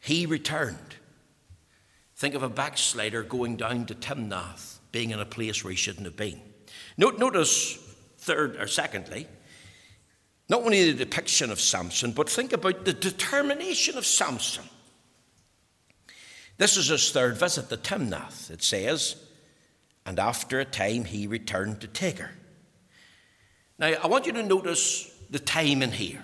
He 0.00 0.24
returned. 0.24 0.96
Think 2.16 2.34
of 2.34 2.42
a 2.42 2.48
backslider 2.48 3.22
going 3.22 3.56
down 3.56 3.86
to 3.86 3.94
Timnath, 3.94 4.78
being 4.90 5.10
in 5.10 5.20
a 5.20 5.26
place 5.26 5.62
where 5.62 5.70
he 5.70 5.76
shouldn't 5.76 6.06
have 6.06 6.16
been. 6.16 6.40
Notice, 6.96 7.78
third 8.18 8.56
or 8.56 8.66
secondly, 8.66 9.28
not 10.48 10.62
only 10.62 10.90
the 10.90 11.04
depiction 11.04 11.50
of 11.50 11.60
Samson, 11.60 12.12
but 12.12 12.30
think 12.30 12.54
about 12.54 12.86
the 12.86 12.94
determination 12.94 13.98
of 13.98 14.06
Samson. 14.06 14.64
This 16.58 16.76
is 16.76 16.88
his 16.88 17.10
third 17.10 17.36
visit 17.36 17.68
to 17.70 17.76
Timnath, 17.76 18.50
it 18.50 18.62
says, 18.62 19.16
and 20.04 20.18
after 20.18 20.58
a 20.58 20.64
time 20.64 21.04
he 21.04 21.26
returned 21.26 21.80
to 21.80 22.10
her. 22.10 22.32
Now, 23.78 23.94
I 24.02 24.06
want 24.08 24.26
you 24.26 24.32
to 24.32 24.42
notice 24.42 25.08
the 25.30 25.38
time 25.38 25.82
in 25.82 25.92
here. 25.92 26.22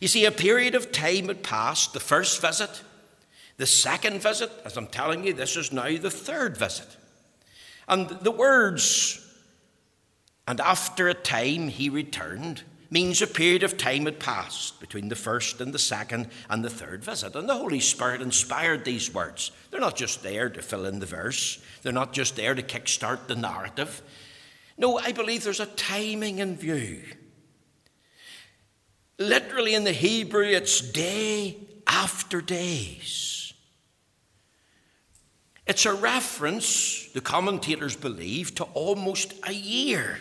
You 0.00 0.08
see, 0.08 0.26
a 0.26 0.30
period 0.32 0.74
of 0.74 0.92
time 0.92 1.28
had 1.28 1.42
passed, 1.42 1.94
the 1.94 2.00
first 2.00 2.42
visit, 2.42 2.82
the 3.56 3.66
second 3.66 4.20
visit, 4.20 4.50
as 4.64 4.76
I'm 4.76 4.88
telling 4.88 5.24
you, 5.24 5.32
this 5.32 5.56
is 5.56 5.72
now 5.72 5.96
the 5.96 6.10
third 6.10 6.56
visit. 6.56 6.88
And 7.88 8.08
the 8.08 8.30
words, 8.30 9.24
and 10.46 10.60
after 10.60 11.08
a 11.08 11.14
time 11.14 11.68
he 11.68 11.88
returned, 11.88 12.64
means 12.90 13.20
a 13.20 13.26
period 13.26 13.62
of 13.62 13.76
time 13.76 14.04
had 14.04 14.20
passed 14.20 14.80
between 14.80 15.08
the 15.08 15.16
first 15.16 15.60
and 15.60 15.72
the 15.72 15.78
second 15.78 16.28
and 16.48 16.64
the 16.64 16.70
third 16.70 17.02
visit. 17.04 17.34
And 17.34 17.48
the 17.48 17.56
Holy 17.56 17.80
Spirit 17.80 18.22
inspired 18.22 18.84
these 18.84 19.12
words. 19.12 19.50
They're 19.70 19.80
not 19.80 19.96
just 19.96 20.22
there 20.22 20.48
to 20.48 20.62
fill 20.62 20.86
in 20.86 21.00
the 21.00 21.06
verse, 21.06 21.62
they're 21.82 21.92
not 21.92 22.12
just 22.12 22.36
there 22.36 22.54
to 22.54 22.62
kickstart 22.62 23.26
the 23.26 23.36
narrative. 23.36 24.02
No, 24.78 24.98
I 24.98 25.12
believe 25.12 25.42
there's 25.42 25.60
a 25.60 25.66
timing 25.66 26.38
in 26.38 26.56
view. 26.56 27.02
Literally 29.18 29.74
in 29.74 29.84
the 29.84 29.92
Hebrew, 29.92 30.44
it's 30.44 30.80
day 30.80 31.56
after 31.86 32.42
days. 32.42 33.54
It's 35.66 35.86
a 35.86 35.94
reference, 35.94 37.08
the 37.12 37.20
commentators 37.20 37.96
believe, 37.96 38.54
to 38.56 38.64
almost 38.64 39.32
a 39.44 39.52
year. 39.52 40.18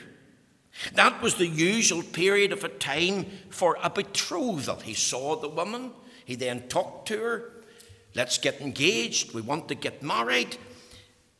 That 0.93 1.21
was 1.21 1.35
the 1.35 1.47
usual 1.47 2.03
period 2.03 2.51
of 2.51 2.63
a 2.63 2.69
time 2.69 3.25
for 3.49 3.77
a 3.81 3.89
betrothal. 3.89 4.77
He 4.77 4.93
saw 4.93 5.35
the 5.35 5.49
woman, 5.49 5.91
he 6.25 6.35
then 6.35 6.67
talked 6.67 7.07
to 7.09 7.17
her, 7.17 7.53
let's 8.13 8.37
get 8.37 8.61
engaged, 8.61 9.33
we 9.33 9.41
want 9.41 9.67
to 9.69 9.75
get 9.75 10.03
married. 10.03 10.57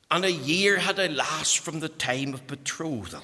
And 0.09 0.23
a 0.23 0.31
year 0.31 0.77
had 0.77 0.99
elapsed 0.99 1.59
from 1.59 1.79
the 1.79 1.89
time 1.89 2.33
of 2.33 2.47
betrothal. 2.47 3.23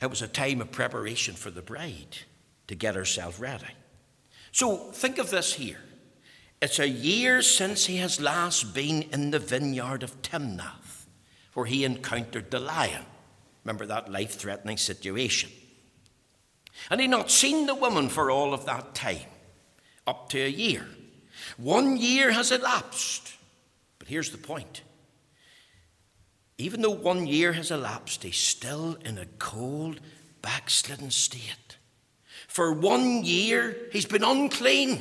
It 0.00 0.10
was 0.10 0.22
a 0.22 0.28
time 0.28 0.60
of 0.60 0.72
preparation 0.72 1.34
for 1.34 1.50
the 1.50 1.62
bride 1.62 2.18
to 2.66 2.74
get 2.74 2.94
herself 2.94 3.40
ready. 3.40 3.64
So 4.52 4.76
think 4.76 5.18
of 5.18 5.30
this 5.30 5.54
here. 5.54 5.80
It's 6.60 6.78
a 6.78 6.88
year 6.88 7.42
since 7.42 7.86
he 7.86 7.96
has 7.98 8.20
last 8.20 8.74
been 8.74 9.02
in 9.12 9.30
the 9.30 9.38
vineyard 9.38 10.02
of 10.02 10.20
Timnath 10.22 10.83
where 11.54 11.66
he 11.66 11.84
encountered 11.84 12.50
the 12.50 12.60
lion. 12.60 13.04
Remember 13.64 13.86
that 13.86 14.10
life 14.10 14.36
threatening 14.36 14.76
situation. 14.76 15.50
And 16.90 17.00
he'd 17.00 17.08
not 17.08 17.30
seen 17.30 17.66
the 17.66 17.74
woman 17.74 18.08
for 18.08 18.30
all 18.30 18.52
of 18.52 18.66
that 18.66 18.94
time, 18.94 19.30
up 20.06 20.28
to 20.30 20.40
a 20.40 20.48
year. 20.48 20.86
One 21.56 21.96
year 21.96 22.32
has 22.32 22.52
elapsed. 22.52 23.34
But 23.98 24.08
here's 24.08 24.30
the 24.30 24.38
point 24.38 24.82
even 26.56 26.82
though 26.82 26.90
one 26.90 27.26
year 27.26 27.52
has 27.52 27.70
elapsed, 27.70 28.22
he's 28.22 28.36
still 28.36 28.96
in 29.04 29.18
a 29.18 29.26
cold, 29.38 30.00
backslidden 30.40 31.10
state. 31.10 31.78
For 32.46 32.72
one 32.72 33.24
year, 33.24 33.76
he's 33.90 34.06
been 34.06 34.22
unclean. 34.22 35.00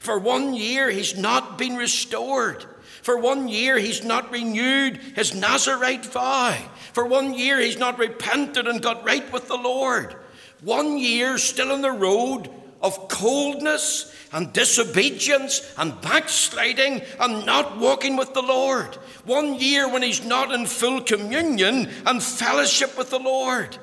For 0.00 0.18
one 0.18 0.52
year, 0.52 0.90
he's 0.90 1.16
not 1.16 1.56
been 1.56 1.76
restored. 1.76 2.66
For 3.04 3.18
one 3.18 3.48
year, 3.48 3.78
he's 3.78 4.02
not 4.02 4.32
renewed 4.32 4.96
his 5.14 5.34
Nazarite 5.34 6.06
vow. 6.06 6.56
For 6.94 7.04
one 7.04 7.34
year, 7.34 7.60
he's 7.60 7.78
not 7.78 7.98
repented 7.98 8.66
and 8.66 8.80
got 8.80 9.04
right 9.04 9.30
with 9.30 9.46
the 9.46 9.58
Lord. 9.58 10.16
One 10.62 10.96
year, 10.96 11.36
still 11.36 11.70
on 11.70 11.82
the 11.82 11.92
road 11.92 12.48
of 12.80 13.08
coldness 13.08 14.10
and 14.32 14.54
disobedience 14.54 15.70
and 15.76 16.00
backsliding 16.00 17.02
and 17.20 17.44
not 17.44 17.76
walking 17.76 18.16
with 18.16 18.32
the 18.32 18.40
Lord. 18.40 18.94
One 19.26 19.60
year 19.60 19.86
when 19.86 20.02
he's 20.02 20.24
not 20.24 20.50
in 20.50 20.64
full 20.64 21.02
communion 21.02 21.90
and 22.06 22.22
fellowship 22.22 22.96
with 22.96 23.10
the 23.10 23.18
Lord. 23.18 23.76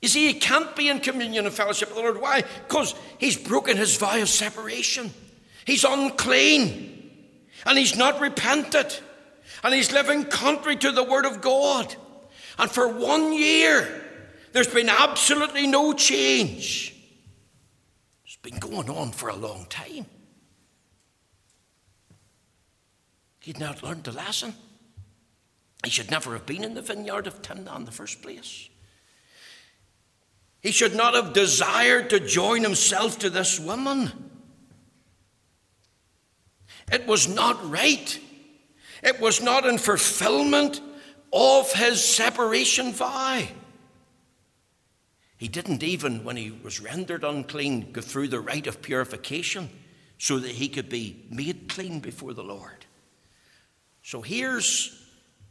You 0.00 0.06
see, 0.06 0.28
he 0.28 0.34
can't 0.38 0.76
be 0.76 0.90
in 0.90 1.00
communion 1.00 1.44
and 1.44 1.52
fellowship 1.52 1.88
with 1.88 1.96
the 1.96 2.04
Lord. 2.04 2.20
Why? 2.20 2.44
Because 2.68 2.94
he's 3.18 3.36
broken 3.36 3.76
his 3.76 3.96
vow 3.96 4.16
of 4.22 4.28
separation. 4.28 5.12
He's 5.64 5.82
unclean 5.82 6.95
and 7.66 7.76
he's 7.76 7.96
not 7.96 8.20
repented, 8.20 8.98
and 9.62 9.74
he's 9.74 9.92
living 9.92 10.24
contrary 10.24 10.76
to 10.76 10.92
the 10.92 11.04
Word 11.04 11.26
of 11.26 11.40
God. 11.40 11.94
And 12.58 12.70
for 12.70 12.88
one 12.88 13.32
year, 13.32 14.04
there's 14.52 14.72
been 14.72 14.88
absolutely 14.88 15.66
no 15.66 15.92
change. 15.92 16.94
It's 18.24 18.36
been 18.36 18.58
going 18.58 18.88
on 18.88 19.10
for 19.10 19.28
a 19.28 19.36
long 19.36 19.66
time. 19.68 20.06
He'd 23.40 23.60
not 23.60 23.82
learned 23.82 24.04
the 24.04 24.12
lesson. 24.12 24.54
He 25.84 25.90
should 25.90 26.10
never 26.10 26.32
have 26.32 26.46
been 26.46 26.64
in 26.64 26.74
the 26.74 26.82
vineyard 26.82 27.26
of 27.26 27.42
Timnah 27.42 27.76
in 27.76 27.84
the 27.84 27.92
first 27.92 28.22
place. 28.22 28.68
He 30.60 30.72
should 30.72 30.96
not 30.96 31.14
have 31.14 31.32
desired 31.32 32.10
to 32.10 32.18
join 32.18 32.62
himself 32.62 33.20
to 33.20 33.30
this 33.30 33.60
woman. 33.60 34.35
It 36.90 37.06
was 37.06 37.28
not 37.28 37.70
right. 37.70 38.18
It 39.02 39.20
was 39.20 39.42
not 39.42 39.66
in 39.66 39.78
fulfillment 39.78 40.80
of 41.32 41.72
his 41.72 42.04
separation 42.04 42.92
vow. 42.92 43.42
He 45.36 45.48
didn't 45.48 45.82
even, 45.82 46.24
when 46.24 46.36
he 46.36 46.50
was 46.50 46.80
rendered 46.80 47.22
unclean, 47.22 47.92
go 47.92 48.00
through 48.00 48.28
the 48.28 48.40
rite 48.40 48.66
of 48.66 48.80
purification 48.80 49.68
so 50.18 50.38
that 50.38 50.52
he 50.52 50.68
could 50.68 50.88
be 50.88 51.24
made 51.30 51.68
clean 51.68 52.00
before 52.00 52.32
the 52.32 52.42
Lord. 52.42 52.86
So 54.02 54.22
here's, 54.22 55.04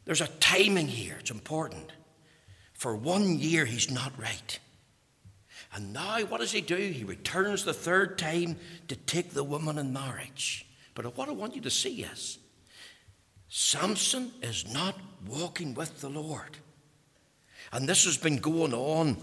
there's 0.04 0.20
a 0.20 0.26
timing 0.26 0.88
here, 0.88 1.16
it's 1.20 1.30
important. 1.30 1.92
For 2.72 2.96
one 2.96 3.38
year, 3.38 3.64
he's 3.64 3.90
not 3.90 4.12
right. 4.18 4.58
And 5.72 5.92
now, 5.92 6.20
what 6.22 6.40
does 6.40 6.52
he 6.52 6.60
do? 6.60 6.76
He 6.76 7.04
returns 7.04 7.64
the 7.64 7.72
third 7.72 8.18
time 8.18 8.56
to 8.88 8.96
take 8.96 9.30
the 9.30 9.44
woman 9.44 9.78
in 9.78 9.92
marriage. 9.92 10.65
But 10.96 11.14
what 11.16 11.28
I 11.28 11.32
want 11.32 11.54
you 11.54 11.60
to 11.60 11.70
see 11.70 12.02
is 12.02 12.38
Samson 13.48 14.32
is 14.42 14.66
not 14.72 14.98
walking 15.28 15.74
with 15.74 16.00
the 16.00 16.08
Lord. 16.08 16.56
And 17.70 17.86
this 17.86 18.04
has 18.06 18.16
been 18.16 18.38
going 18.38 18.72
on 18.72 19.18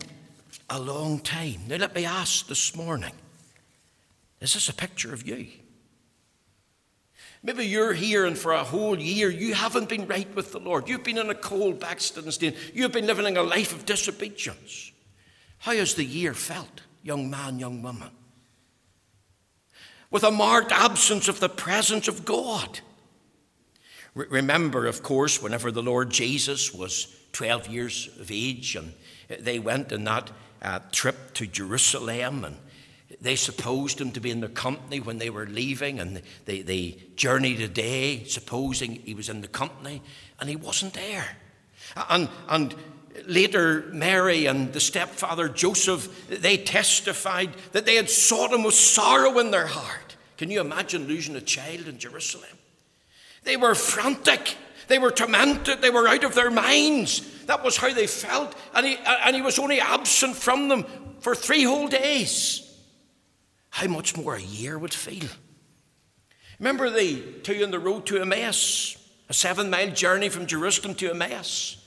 a 0.70 0.80
long 0.80 1.20
time. 1.20 1.62
Now, 1.68 1.78
let 1.78 1.96
me 1.96 2.06
ask 2.06 2.48
this 2.48 2.76
morning 2.76 3.12
is 4.40 4.54
this 4.54 4.70
a 4.70 4.74
picture 4.74 5.14
of 5.14 5.28
you? 5.28 5.48
Maybe 7.42 7.66
you're 7.66 7.94
here 7.94 8.26
and 8.26 8.38
for 8.38 8.52
a 8.52 8.64
whole 8.64 9.00
year 9.00 9.30
you 9.30 9.54
haven't 9.54 9.90
been 9.90 10.06
right 10.06 10.34
with 10.36 10.52
the 10.52 10.60
Lord. 10.60 10.88
You've 10.88 11.04
been 11.04 11.18
in 11.18 11.30
a 11.30 11.36
cold 11.36 11.80
backslidden 11.80 12.32
state. 12.32 12.56
You've 12.74 12.92
been 12.92 13.08
living 13.08 13.36
a 13.36 13.44
life 13.44 13.74
of 13.74 13.86
disobedience. 13.86 14.92
How 15.58 15.74
has 15.74 15.96
the 15.96 16.06
year 16.06 16.34
felt, 16.34 16.82
young 17.02 17.30
man, 17.30 17.58
young 17.58 17.82
woman? 17.82 18.12
With 20.14 20.24
a 20.24 20.32
marked 20.32 20.72
absence 20.72 21.28
of 21.28 21.40
the 21.40 21.50
presence 21.50 22.08
of 22.08 22.24
God. 22.24 22.80
remember, 24.14 24.86
of 24.86 25.02
course, 25.02 25.42
whenever 25.42 25.72
the 25.72 25.82
Lord 25.82 26.12
Jesus 26.12 26.72
was 26.72 27.08
12 27.32 27.68
years 27.68 28.10
of 28.20 28.30
age 28.32 28.76
and 28.76 28.94
they 29.40 29.58
went 29.58 29.92
on 29.92 30.04
that 30.04 30.30
uh, 30.62 30.80
trip 30.92 31.34
to 31.34 31.48
Jerusalem 31.48 32.46
and 32.46 32.58
they 33.22 33.36
supposed 33.36 34.00
him 34.00 34.12
to 34.12 34.20
be 34.20 34.30
in 34.30 34.40
their 34.40 34.50
company 34.50 35.00
when 35.00 35.18
they 35.18 35.32
were 35.32 35.48
leaving 35.48 36.00
and 36.00 36.22
they, 36.46 36.62
they 36.62 37.02
journeyed 37.16 37.60
a 37.62 37.68
day 37.68 38.24
supposing 38.26 38.98
he 38.98 39.16
was 39.16 39.30
in 39.30 39.42
the 39.42 39.48
company 39.48 40.04
and 40.40 40.48
he 40.48 40.56
wasn't 40.56 40.94
there. 40.94 41.38
And, 42.08 42.30
and 42.50 42.76
later 43.26 43.86
Mary 43.92 44.46
and 44.46 44.74
the 44.74 44.80
stepfather 44.80 45.48
Joseph, 45.50 46.28
they 46.28 46.58
testified 46.58 47.52
that 47.72 47.86
they 47.86 47.96
had 47.96 48.10
sought 48.10 48.52
him 48.52 48.64
with 48.64 48.74
sorrow 48.76 49.40
in 49.40 49.52
their 49.52 49.68
heart. 49.68 50.16
Can 50.38 50.50
you 50.50 50.62
imagine 50.62 51.08
losing 51.08 51.36
a 51.36 51.42
child 51.42 51.88
in 51.88 52.00
Jerusalem? 52.00 52.58
They 53.44 53.58
were 53.58 53.76
frantic. 53.76 54.58
They 54.88 55.00
were 55.00 55.12
tormented. 55.12 55.82
They 55.82 55.90
were 55.90 56.08
out 56.08 56.24
of 56.24 56.36
their 56.36 56.52
minds. 56.52 57.22
That 57.46 57.64
was 57.64 57.78
how 57.78 57.94
they 57.94 58.08
felt. 58.08 58.56
And 58.74 58.86
he, 58.86 58.98
and 58.98 59.36
he 59.36 59.42
was 59.42 59.60
only 59.60 59.80
absent 59.80 60.36
from 60.36 60.68
them 60.68 60.86
for 61.20 61.36
three 61.36 61.64
whole 61.64 61.88
days. 61.88 62.62
how 63.74 63.88
much 63.88 64.16
more 64.16 64.36
a 64.36 64.42
year 64.42 64.78
would 64.78 64.94
feel. 64.94 65.28
Remember 66.60 66.92
the 66.92 67.22
two 67.42 67.64
on 67.64 67.72
the 67.72 67.80
road 67.80 68.06
to 68.06 68.22
Emmaus, 68.22 68.96
a 69.30 69.34
seven 69.34 69.70
mile 69.70 69.90
journey 69.90 70.30
from 70.30 70.46
Jerusalem 70.46 70.94
to 70.96 71.10
Emmaus? 71.10 71.83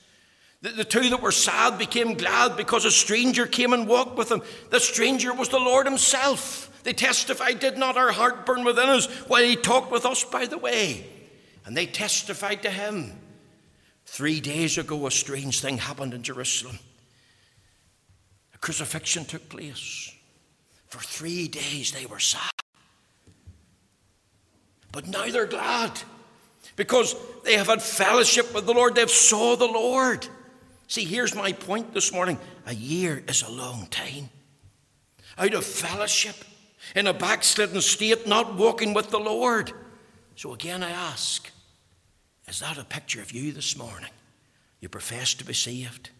The, 0.66 0.72
the 0.72 0.84
two 0.84 1.10
that 1.10 1.22
were 1.22 1.30
sad 1.30 1.78
became 1.78 2.14
glad 2.14 2.56
because 2.56 2.84
a 2.84 2.90
stranger 2.90 3.46
came 3.46 3.72
and 3.72 3.86
walked 3.86 4.16
with 4.16 4.30
them. 4.30 4.42
The 4.70 4.80
stranger 4.80 5.32
was 5.32 5.48
the 5.48 5.60
Lord 5.60 5.86
Himself. 5.86 6.82
They 6.82 6.92
testified, 6.92 7.60
Did 7.60 7.78
not 7.78 7.96
our 7.96 8.10
heart 8.10 8.44
burn 8.46 8.64
within 8.64 8.88
us 8.88 9.06
while 9.28 9.44
He 9.44 9.54
talked 9.54 9.92
with 9.92 10.04
us 10.04 10.24
by 10.24 10.46
the 10.46 10.58
way? 10.58 11.06
And 11.64 11.76
they 11.76 11.86
testified 11.86 12.64
to 12.64 12.70
Him. 12.70 13.12
Three 14.06 14.40
days 14.40 14.76
ago, 14.76 15.06
a 15.06 15.10
strange 15.12 15.60
thing 15.60 15.78
happened 15.78 16.14
in 16.14 16.24
Jerusalem. 16.24 16.80
A 18.52 18.58
crucifixion 18.58 19.24
took 19.24 19.48
place. 19.48 20.12
For 20.88 20.98
three 20.98 21.46
days, 21.46 21.92
they 21.92 22.06
were 22.06 22.18
sad. 22.18 22.50
But 24.90 25.06
now 25.06 25.30
they're 25.30 25.46
glad 25.46 25.92
because 26.74 27.14
they 27.44 27.54
have 27.54 27.68
had 27.68 27.82
fellowship 27.82 28.52
with 28.52 28.66
the 28.66 28.74
Lord. 28.74 28.96
They've 28.96 29.08
saw 29.08 29.54
the 29.54 29.66
Lord. 29.66 30.26
See, 30.88 31.04
here's 31.04 31.34
my 31.34 31.52
point 31.52 31.92
this 31.92 32.12
morning. 32.12 32.38
A 32.66 32.74
year 32.74 33.22
is 33.28 33.42
a 33.42 33.50
long 33.50 33.86
time. 33.90 34.30
Out 35.38 35.54
of 35.54 35.64
fellowship, 35.64 36.36
in 36.94 37.06
a 37.06 37.12
backslidden 37.12 37.80
state, 37.80 38.26
not 38.26 38.54
walking 38.54 38.94
with 38.94 39.10
the 39.10 39.18
Lord. 39.18 39.72
So 40.36 40.54
again, 40.54 40.82
I 40.82 40.90
ask, 40.90 41.50
is 42.46 42.60
that 42.60 42.78
a 42.78 42.84
picture 42.84 43.20
of 43.20 43.32
you 43.32 43.52
this 43.52 43.76
morning? 43.76 44.10
You 44.80 44.88
profess 44.88 45.34
to 45.34 45.44
be 45.44 45.54
saved. 45.54 46.10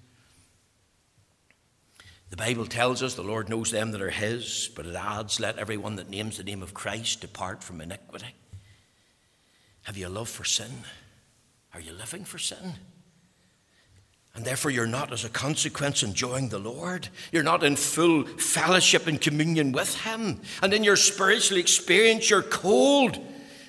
The 2.30 2.36
Bible 2.36 2.66
tells 2.66 3.02
us 3.02 3.14
the 3.14 3.22
Lord 3.22 3.48
knows 3.48 3.70
them 3.70 3.92
that 3.92 4.02
are 4.02 4.10
His, 4.10 4.68
but 4.74 4.86
it 4.86 4.96
adds, 4.96 5.38
let 5.38 5.58
everyone 5.58 5.96
that 5.96 6.10
names 6.10 6.38
the 6.38 6.44
name 6.44 6.62
of 6.62 6.74
Christ 6.74 7.20
depart 7.20 7.62
from 7.62 7.80
iniquity. 7.80 8.34
Have 9.82 9.96
you 9.96 10.08
a 10.08 10.10
love 10.10 10.28
for 10.28 10.44
sin? 10.44 10.72
Are 11.72 11.80
you 11.80 11.92
living 11.92 12.24
for 12.24 12.38
sin? 12.38 12.74
And 14.36 14.44
therefore, 14.44 14.70
you're 14.70 14.86
not, 14.86 15.14
as 15.14 15.24
a 15.24 15.30
consequence, 15.30 16.02
enjoying 16.02 16.50
the 16.50 16.58
Lord. 16.58 17.08
You're 17.32 17.42
not 17.42 17.64
in 17.64 17.74
full 17.74 18.24
fellowship 18.24 19.06
and 19.06 19.18
communion 19.18 19.72
with 19.72 19.96
Him. 20.02 20.42
And 20.62 20.74
in 20.74 20.84
your 20.84 20.96
spiritual 20.96 21.56
experience, 21.56 22.28
you're 22.28 22.42
cold. 22.42 23.16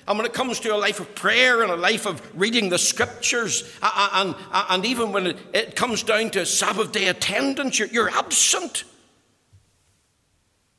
And 0.06 0.18
when 0.18 0.26
it 0.26 0.34
comes 0.34 0.60
to 0.60 0.74
a 0.74 0.76
life 0.76 1.00
of 1.00 1.14
prayer 1.14 1.62
and 1.62 1.72
a 1.72 1.76
life 1.76 2.06
of 2.06 2.20
reading 2.38 2.68
the 2.68 2.78
scriptures, 2.78 3.74
and, 3.82 4.34
and 4.52 4.84
even 4.84 5.10
when 5.10 5.38
it 5.54 5.74
comes 5.74 6.02
down 6.02 6.30
to 6.32 6.44
Sabbath 6.44 6.92
day 6.92 7.08
attendance, 7.08 7.78
you're, 7.78 7.88
you're 7.88 8.10
absent. 8.10 8.84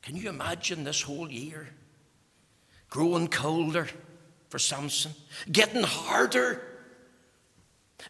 Can 0.02 0.14
you 0.14 0.28
imagine 0.28 0.84
this 0.84 1.02
whole 1.02 1.28
year? 1.28 1.68
Growing 2.90 3.26
colder 3.26 3.88
for 4.50 4.60
Samson, 4.60 5.12
getting 5.50 5.82
harder, 5.82 6.62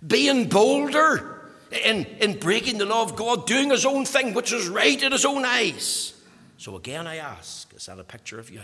being 0.07 0.47
bolder 0.47 1.39
in, 1.72 2.04
in 2.20 2.38
breaking 2.38 2.78
the 2.78 2.87
law 2.87 3.02
of 3.02 3.16
God, 3.16 3.46
doing 3.46 3.70
his 3.70 3.87
own 3.87 4.04
thing, 4.04 4.35
which 4.35 4.52
is 4.52 4.68
right 4.68 5.00
in 5.00 5.12
his 5.12 5.24
own 5.24 5.44
eyes. 5.44 6.14
So 6.56 6.76
again, 6.76 7.06
I 7.06 7.16
ask, 7.16 7.72
is 7.74 7.87
that 7.87 7.98
a 7.98 8.04
picture 8.04 8.38
of 8.38 8.50
you? 8.50 8.61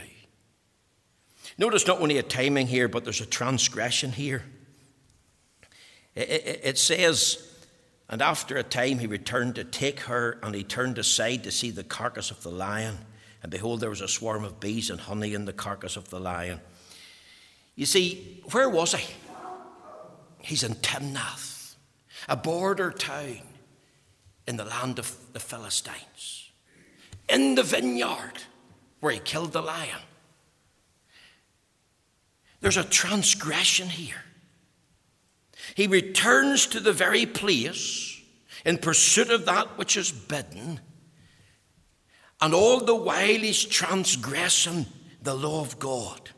Notice 1.58 1.86
not 1.86 2.00
only 2.00 2.18
a 2.18 2.22
timing 2.22 2.66
here, 2.66 2.88
but 2.88 3.04
there's 3.04 3.20
a 3.20 3.26
transgression 3.26 4.12
here. 4.12 4.42
It, 6.14 6.28
it, 6.28 6.60
it 6.64 6.78
says, 6.78 7.42
and 8.08 8.20
after 8.20 8.56
a 8.56 8.62
time 8.62 8.98
he 8.98 9.06
returned 9.06 9.54
to 9.54 9.64
take 9.64 10.00
her, 10.00 10.38
and 10.42 10.54
he 10.54 10.64
turned 10.64 10.98
aside 10.98 11.44
to 11.44 11.50
see 11.50 11.70
the 11.70 11.84
carcass 11.84 12.30
of 12.30 12.42
the 12.42 12.50
lion. 12.50 12.98
And 13.42 13.50
behold, 13.50 13.80
there 13.80 13.90
was 13.90 14.00
a 14.00 14.08
swarm 14.08 14.44
of 14.44 14.60
bees 14.60 14.90
and 14.90 15.00
honey 15.00 15.34
in 15.34 15.44
the 15.44 15.52
carcass 15.52 15.96
of 15.96 16.10
the 16.10 16.20
lion. 16.20 16.60
You 17.76 17.86
see, 17.86 18.42
where 18.50 18.68
was 18.68 18.94
he? 18.94 19.14
He's 20.38 20.62
in 20.62 20.74
Timnath 20.74 21.55
a 22.28 22.36
border 22.36 22.90
town 22.90 23.40
in 24.46 24.56
the 24.56 24.64
land 24.64 24.98
of 24.98 25.14
the 25.32 25.40
Philistines, 25.40 26.50
in 27.28 27.54
the 27.54 27.62
vineyard 27.62 28.32
where 29.00 29.12
he 29.12 29.18
killed 29.18 29.52
the 29.52 29.62
lion. 29.62 30.00
There's 32.60 32.76
a 32.76 32.84
transgression 32.84 33.88
here. 33.88 34.22
He 35.74 35.86
returns 35.86 36.66
to 36.68 36.80
the 36.80 36.92
very 36.92 37.26
place 37.26 38.20
in 38.64 38.78
pursuit 38.78 39.30
of 39.30 39.46
that 39.46 39.78
which 39.78 39.96
is 39.96 40.10
bidden, 40.10 40.80
and 42.40 42.54
all 42.54 42.80
the 42.80 42.94
while 42.94 43.26
he's 43.26 43.64
transgressing 43.64 44.86
the 45.22 45.34
law 45.34 45.60
of 45.60 45.78
God. 45.78 46.30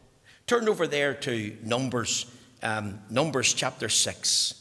Turn 0.46 0.68
over 0.68 0.86
there 0.86 1.14
to 1.14 1.56
Numbers, 1.62 2.26
um, 2.62 3.00
Numbers 3.10 3.52
chapter 3.52 3.88
6. 3.88 4.57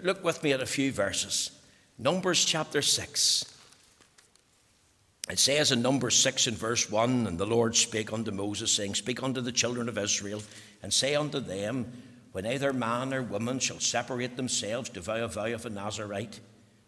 Look 0.00 0.24
with 0.24 0.42
me 0.42 0.52
at 0.52 0.62
a 0.62 0.66
few 0.66 0.90
verses. 0.90 1.50
Numbers 1.98 2.46
chapter 2.46 2.80
6. 2.80 3.44
It 5.30 5.38
says 5.38 5.70
in 5.70 5.82
Numbers 5.82 6.16
6 6.16 6.46
and 6.46 6.56
verse 6.56 6.90
1 6.90 7.26
And 7.26 7.38
the 7.38 7.46
Lord 7.46 7.76
spake 7.76 8.12
unto 8.12 8.30
Moses, 8.30 8.72
saying, 8.72 8.94
Speak 8.94 9.22
unto 9.22 9.42
the 9.42 9.52
children 9.52 9.90
of 9.90 9.98
Israel, 9.98 10.42
and 10.82 10.92
say 10.92 11.14
unto 11.14 11.40
them, 11.40 11.92
When 12.32 12.46
either 12.46 12.72
man 12.72 13.12
or 13.12 13.22
woman 13.22 13.58
shall 13.58 13.80
separate 13.80 14.36
themselves 14.36 14.88
to 14.90 15.02
vow 15.02 15.24
a 15.24 15.28
vow 15.28 15.46
of 15.46 15.66
a 15.66 15.70
Nazarite, 15.70 16.40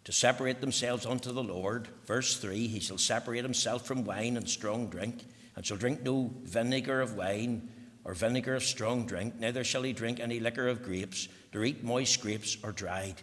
to 0.05 0.11
separate 0.11 0.59
themselves 0.59 1.05
unto 1.05 1.31
the 1.31 1.43
Lord, 1.43 1.87
verse 2.05 2.37
3 2.37 2.67
He 2.67 2.79
shall 2.79 2.97
separate 2.97 3.43
himself 3.43 3.85
from 3.85 4.03
wine 4.03 4.35
and 4.35 4.49
strong 4.49 4.89
drink, 4.89 5.25
and 5.55 5.63
shall 5.63 5.77
drink 5.77 6.01
no 6.01 6.31
vinegar 6.43 7.01
of 7.01 7.15
wine 7.15 7.69
or 8.03 8.13
vinegar 8.13 8.55
of 8.55 8.63
strong 8.63 9.05
drink, 9.05 9.39
neither 9.39 9.63
shall 9.63 9.83
he 9.83 9.93
drink 9.93 10.19
any 10.19 10.39
liquor 10.39 10.67
of 10.67 10.83
grapes 10.83 11.27
to 11.55 11.63
eat 11.63 11.85
moist 11.85 12.19
grapes 12.19 12.57
or 12.63 12.73
dried. 12.73 13.15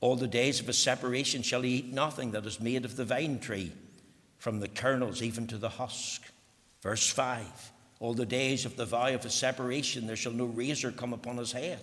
All 0.00 0.14
the 0.14 0.28
days 0.28 0.60
of 0.60 0.68
his 0.68 0.78
separation 0.78 1.42
shall 1.42 1.62
he 1.62 1.78
eat 1.78 1.92
nothing 1.92 2.30
that 2.30 2.46
is 2.46 2.60
made 2.60 2.84
of 2.84 2.96
the 2.96 3.04
vine 3.04 3.40
tree, 3.40 3.72
from 4.38 4.60
the 4.60 4.68
kernels 4.68 5.22
even 5.22 5.48
to 5.48 5.58
the 5.58 5.68
husk. 5.68 6.22
Verse 6.82 7.08
5 7.08 7.72
All 7.98 8.14
the 8.14 8.24
days 8.24 8.64
of 8.64 8.76
the 8.76 8.86
vow 8.86 9.08
of 9.08 9.24
his 9.24 9.34
separation 9.34 10.06
there 10.06 10.14
shall 10.14 10.30
no 10.30 10.44
razor 10.44 10.92
come 10.92 11.12
upon 11.12 11.36
his 11.36 11.50
head, 11.50 11.82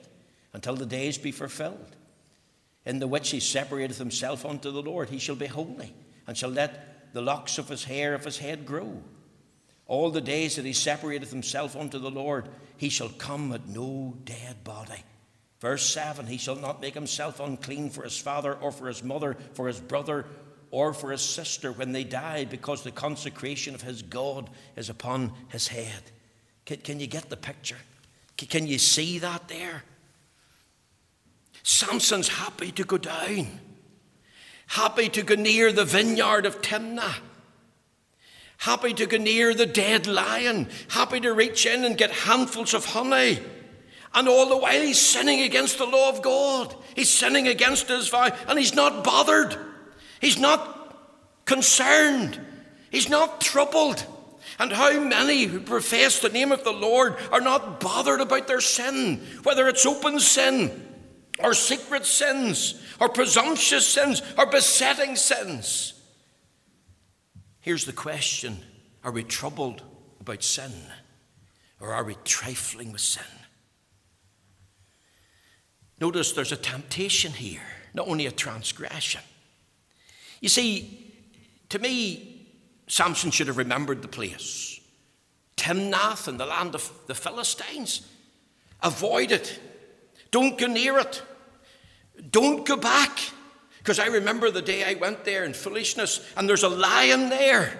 until 0.53 0.77
the 0.77 0.85
days 0.85 1.17
be 1.17 1.33
fulfilled, 1.33 1.97
in 2.85 2.99
the 2.99 3.07
which 3.07 3.29
he 3.29 3.41
separateth 3.41 3.97
himself 3.97 4.45
unto 4.45 4.71
the 4.71 4.81
Lord. 4.81 5.09
He 5.09 5.19
shall 5.19 5.35
be 5.35 5.47
holy, 5.47 5.93
and 6.25 6.37
shall 6.37 6.51
let 6.51 7.11
the 7.13 7.21
locks 7.21 7.57
of 7.57 7.67
his 7.67 7.83
hair 7.83 8.13
of 8.13 8.23
his 8.23 8.37
head 8.37 8.65
grow. 8.65 9.03
All 9.87 10.09
the 10.09 10.21
days 10.21 10.55
that 10.55 10.63
he 10.63 10.71
separateth 10.71 11.31
himself 11.31 11.75
unto 11.75 11.99
the 11.99 12.11
Lord, 12.11 12.47
he 12.77 12.87
shall 12.87 13.09
come 13.09 13.51
at 13.51 13.67
no 13.67 14.15
dead 14.23 14.63
body. 14.63 15.03
Verse 15.59 15.85
7 15.93 16.27
He 16.27 16.37
shall 16.37 16.55
not 16.55 16.81
make 16.81 16.93
himself 16.93 17.39
unclean 17.39 17.89
for 17.89 18.03
his 18.03 18.17
father 18.17 18.53
or 18.53 18.71
for 18.71 18.87
his 18.87 19.03
mother, 19.03 19.37
for 19.53 19.67
his 19.67 19.79
brother 19.79 20.25
or 20.71 20.93
for 20.93 21.11
his 21.11 21.21
sister 21.21 21.71
when 21.71 21.91
they 21.91 22.03
die, 22.03 22.45
because 22.45 22.83
the 22.83 22.91
consecration 22.91 23.75
of 23.75 23.81
his 23.81 24.01
God 24.01 24.49
is 24.75 24.89
upon 24.89 25.31
his 25.49 25.67
head. 25.67 26.11
Can, 26.65 26.77
can 26.77 26.99
you 26.99 27.07
get 27.07 27.29
the 27.29 27.37
picture? 27.37 27.77
Can, 28.37 28.47
can 28.47 28.67
you 28.67 28.77
see 28.77 29.19
that 29.19 29.47
there? 29.47 29.83
Samson's 31.63 32.27
happy 32.27 32.71
to 32.71 32.83
go 32.83 32.97
down, 32.97 33.47
happy 34.67 35.09
to 35.09 35.23
go 35.23 35.35
near 35.35 35.71
the 35.71 35.85
vineyard 35.85 36.45
of 36.45 36.61
Timnah 36.61 37.15
happy 38.59 38.93
to 38.93 39.05
go 39.05 39.17
near 39.17 39.53
the 39.53 39.65
dead 39.65 40.05
lion, 40.05 40.67
happy 40.89 41.19
to 41.21 41.33
reach 41.33 41.65
in 41.65 41.85
and 41.85 41.97
get 41.97 42.11
handfuls 42.11 42.73
of 42.73 42.85
honey. 42.85 43.39
And 44.13 44.27
all 44.27 44.49
the 44.49 44.57
while 44.57 44.81
he's 44.81 44.99
sinning 44.99 45.41
against 45.41 45.77
the 45.77 45.85
law 45.85 46.09
of 46.09 46.21
God. 46.21 46.73
He's 46.95 47.11
sinning 47.11 47.47
against 47.47 47.87
his 47.87 48.09
vow, 48.09 48.31
and 48.47 48.57
he's 48.57 48.73
not 48.73 49.03
bothered. 49.03 49.55
He's 50.19 50.39
not 50.39 51.45
concerned. 51.45 52.39
He's 52.91 53.09
not 53.09 53.41
troubled. 53.41 54.05
And 54.57 54.71
how 54.71 54.99
many 54.99 55.43
who 55.43 55.59
profess 55.59 56.19
the 56.19 56.29
name 56.29 56.51
of 56.51 56.63
the 56.63 56.73
Lord 56.73 57.15
are 57.31 57.41
not 57.41 57.79
bothered 57.79 58.19
about 58.19 58.47
their 58.47 58.61
sin, 58.61 59.17
whether 59.43 59.67
it's 59.67 59.85
open 59.85 60.19
sin, 60.19 60.87
or 61.39 61.53
secret 61.53 62.05
sins, 62.05 62.81
or 62.99 63.09
presumptuous 63.09 63.87
sins, 63.87 64.21
or 64.37 64.45
besetting 64.45 65.15
sins. 65.15 65.93
Here's 67.61 67.85
the 67.85 67.93
question 67.93 68.59
Are 69.03 69.11
we 69.11 69.23
troubled 69.23 69.81
about 70.19 70.43
sin, 70.43 70.71
or 71.79 71.93
are 71.93 72.03
we 72.03 72.15
trifling 72.25 72.91
with 72.91 73.01
sin? 73.01 73.23
Notice 75.99 76.31
there's 76.31 76.51
a 76.51 76.57
temptation 76.57 77.33
here, 77.33 77.61
not 77.93 78.07
only 78.07 78.25
a 78.25 78.31
transgression. 78.31 79.21
You 80.41 80.49
see, 80.49 81.13
to 81.69 81.79
me, 81.79 82.47
Samson 82.87 83.31
should 83.31 83.47
have 83.47 83.57
remembered 83.57 84.01
the 84.01 84.07
place. 84.07 84.79
Timnath 85.57 86.27
in 86.27 86.37
the 86.37 86.45
land 86.45 86.73
of 86.73 86.89
the 87.07 87.15
Philistines. 87.15 88.07
Avoid 88.81 89.31
it. 89.31 89.59
Don't 90.31 90.57
go 90.57 90.67
near 90.67 90.97
it. 90.99 91.21
Don't 92.31 92.65
go 92.65 92.77
back. 92.77 93.19
Because 93.79 93.99
I 93.99 94.07
remember 94.07 94.51
the 94.51 94.61
day 94.61 94.83
I 94.83 94.93
went 94.93 95.25
there 95.25 95.43
in 95.43 95.53
foolishness 95.53 96.25
and 96.37 96.47
there's 96.47 96.63
a 96.63 96.69
lion 96.69 97.29
there. 97.29 97.77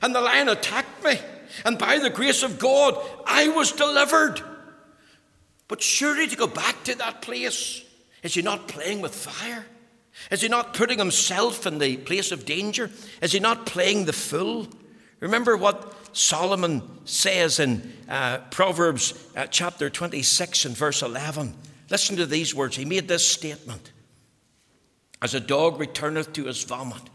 And 0.00 0.14
the 0.14 0.20
lion 0.20 0.48
attacked 0.48 1.04
me. 1.04 1.18
And 1.64 1.78
by 1.78 1.98
the 1.98 2.10
grace 2.10 2.42
of 2.42 2.58
God, 2.58 2.98
I 3.26 3.48
was 3.48 3.72
delivered. 3.72 4.42
But 5.72 5.80
surely 5.80 6.26
to 6.26 6.36
go 6.36 6.46
back 6.46 6.84
to 6.84 6.94
that 6.98 7.22
place, 7.22 7.82
is 8.22 8.34
he 8.34 8.42
not 8.42 8.68
playing 8.68 9.00
with 9.00 9.14
fire? 9.14 9.64
Is 10.30 10.42
he 10.42 10.48
not 10.48 10.74
putting 10.74 10.98
himself 10.98 11.66
in 11.66 11.78
the 11.78 11.96
place 11.96 12.30
of 12.30 12.44
danger? 12.44 12.90
Is 13.22 13.32
he 13.32 13.40
not 13.40 13.64
playing 13.64 14.04
the 14.04 14.12
fool? 14.12 14.68
Remember 15.20 15.56
what 15.56 16.14
Solomon 16.14 16.82
says 17.06 17.58
in 17.58 17.90
uh, 18.06 18.40
Proverbs 18.50 19.14
uh, 19.34 19.46
chapter 19.46 19.88
26 19.88 20.66
and 20.66 20.76
verse 20.76 21.00
11. 21.00 21.54
Listen 21.88 22.16
to 22.16 22.26
these 22.26 22.54
words. 22.54 22.76
He 22.76 22.84
made 22.84 23.08
this 23.08 23.26
statement 23.26 23.92
As 25.22 25.32
a 25.32 25.40
dog 25.40 25.80
returneth 25.80 26.34
to 26.34 26.44
his 26.44 26.62
vomit, 26.64 27.08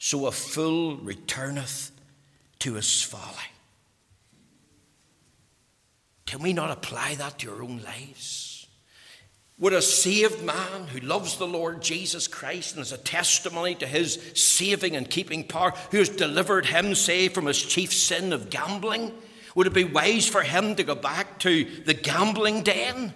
so 0.00 0.26
a 0.26 0.32
fool 0.32 0.96
returneth 0.96 1.92
to 2.58 2.74
his 2.74 3.00
folly. 3.00 3.49
Can 6.30 6.42
we 6.42 6.52
not 6.52 6.70
apply 6.70 7.16
that 7.16 7.40
to 7.40 7.50
our 7.50 7.60
own 7.60 7.82
lives? 7.82 8.68
Would 9.58 9.72
a 9.72 9.82
saved 9.82 10.44
man 10.44 10.86
who 10.86 11.00
loves 11.00 11.36
the 11.36 11.46
Lord 11.48 11.82
Jesus 11.82 12.28
Christ 12.28 12.76
and 12.76 12.82
is 12.82 12.92
a 12.92 12.98
testimony 12.98 13.74
to 13.74 13.86
his 13.86 14.14
saving 14.36 14.94
and 14.94 15.10
keeping 15.10 15.42
power, 15.42 15.72
who 15.90 15.98
has 15.98 16.08
delivered 16.08 16.66
him, 16.66 16.94
say, 16.94 17.26
from 17.26 17.46
his 17.46 17.60
chief 17.60 17.92
sin 17.92 18.32
of 18.32 18.48
gambling, 18.48 19.12
would 19.56 19.66
it 19.66 19.74
be 19.74 19.82
wise 19.82 20.28
for 20.28 20.42
him 20.42 20.76
to 20.76 20.84
go 20.84 20.94
back 20.94 21.40
to 21.40 21.64
the 21.84 21.94
gambling 21.94 22.62
den? 22.62 23.12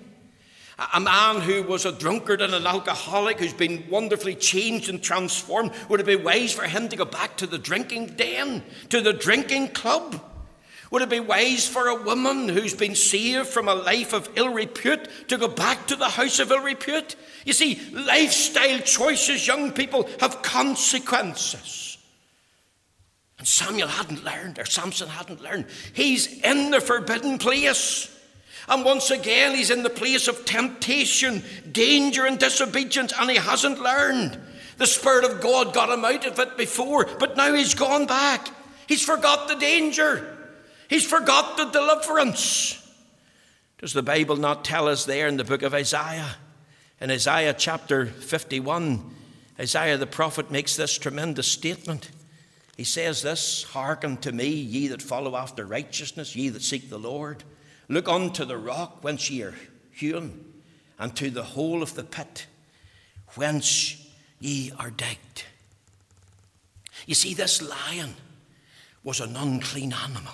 A 0.93 0.99
man 0.99 1.41
who 1.41 1.63
was 1.63 1.87
a 1.87 1.93
drunkard 1.93 2.43
and 2.43 2.53
an 2.53 2.67
alcoholic 2.67 3.39
who's 3.39 3.55
been 3.55 3.89
wonderfully 3.89 4.35
changed 4.35 4.89
and 4.89 5.01
transformed, 5.01 5.71
would 5.89 6.01
it 6.01 6.07
be 6.07 6.17
wise 6.17 6.53
for 6.53 6.65
him 6.65 6.89
to 6.89 6.97
go 6.97 7.05
back 7.05 7.37
to 7.37 7.47
the 7.47 7.59
drinking 7.59 8.17
den, 8.17 8.65
to 8.89 9.01
the 9.01 9.13
drinking 9.13 9.69
club? 9.69 10.21
Would 10.91 11.03
it 11.03 11.09
be 11.09 11.21
wise 11.21 11.67
for 11.67 11.89
a 11.89 12.03
woman 12.03 12.49
who's 12.49 12.75
been 12.75 12.95
saved 12.95 13.49
from 13.49 13.69
a 13.69 13.75
life 13.75 14.13
of 14.13 14.29
ill 14.37 14.51
repute 14.51 15.09
to 15.29 15.39
go 15.39 15.49
back 15.49 15.87
to 15.89 15.97
the 15.97 16.09
house 16.09 16.39
of 16.39 16.51
ill 16.51 16.61
repute? 16.61 17.17
You 17.45 17.53
see, 17.53 17.81
lifestyle 17.93 18.79
choices, 18.81 19.47
young 19.47 19.73
people, 19.73 20.09
have 20.21 20.43
consequences. 20.43 21.99
And 23.39 23.49
Samuel 23.49 23.89
hadn't 23.89 24.25
learned, 24.25 24.59
or 24.59 24.65
Samson 24.65 25.09
hadn't 25.09 25.43
learned. 25.43 25.67
He's 25.93 26.41
in 26.41 26.71
the 26.71 26.81
forbidden 26.81 27.39
place. 27.39 28.11
And 28.69 28.85
once 28.85 29.11
again, 29.11 29.55
he's 29.55 29.71
in 29.71 29.83
the 29.83 29.91
place 29.91 30.29
of 30.29 30.45
temptation, 30.45 31.43
danger, 31.71 32.25
and 32.25 32.39
disobedience, 32.39 33.13
and 33.19 33.31
he 33.31 33.37
hasn't 33.37 33.81
learned. 33.81 34.39
The 34.79 34.87
Spirit 34.87 35.31
of 35.31 35.41
God 35.41 35.75
got 35.75 35.91
him 35.91 36.05
out 36.05 36.25
of 36.27 36.39
it 36.39 36.57
before, 36.57 37.07
but 37.19 37.37
now 37.37 37.53
he's 37.53 37.75
gone 37.75 38.07
back. 38.07 38.49
He's 38.89 39.05
forgot 39.05 39.49
the 39.49 39.57
danger. 39.57 40.34
He's 40.89 41.07
forgot 41.07 41.57
the 41.57 41.67
deliverance. 41.67 42.81
Does 43.79 43.93
the 43.93 44.03
Bible 44.03 44.37
not 44.37 44.65
tell 44.65 44.89
us 44.89 45.05
there 45.05 45.27
in 45.27 45.37
the 45.37 45.45
book 45.45 45.63
of 45.63 45.75
Isaiah? 45.75 46.37
In 47.01 47.11
Isaiah 47.11 47.55
chapter 47.57 48.07
51, 48.07 49.11
Isaiah 49.59 49.97
the 49.97 50.07
prophet 50.07 50.51
makes 50.51 50.77
this 50.77 50.97
tremendous 50.97 51.47
statement. 51.47 52.11
He 52.77 52.85
says 52.85 53.23
this 53.23 53.65
Hearken 53.65 54.17
to 54.19 54.33
me, 54.33 54.49
ye 54.49 54.89
that 54.89 55.03
follow 55.03 55.37
after 55.37 55.65
righteousness, 55.65 56.35
ye 56.35 56.49
that 56.49 56.63
seek 56.63 56.89
the 56.89 56.99
Lord. 56.99 57.45
Look 57.89 58.09
unto 58.09 58.45
the 58.45 58.57
rock 58.57 59.05
whence 59.05 59.31
ye 59.31 59.43
are 59.43 59.55
hewn, 59.93 60.45
and 60.99 61.15
to 61.17 61.31
the 61.31 61.43
hole 61.43 61.83
of 61.83 61.95
the 61.95 62.05
pit 62.05 62.47
whence 63.35 63.97
ye 64.41 64.73
are 64.79 64.91
digged. 64.91 65.45
You 67.07 67.15
see, 67.15 67.35
this 67.35 67.61
lion 67.61 68.15
was 69.03 69.21
an 69.21 69.37
unclean 69.37 69.93
animal. 69.93 70.33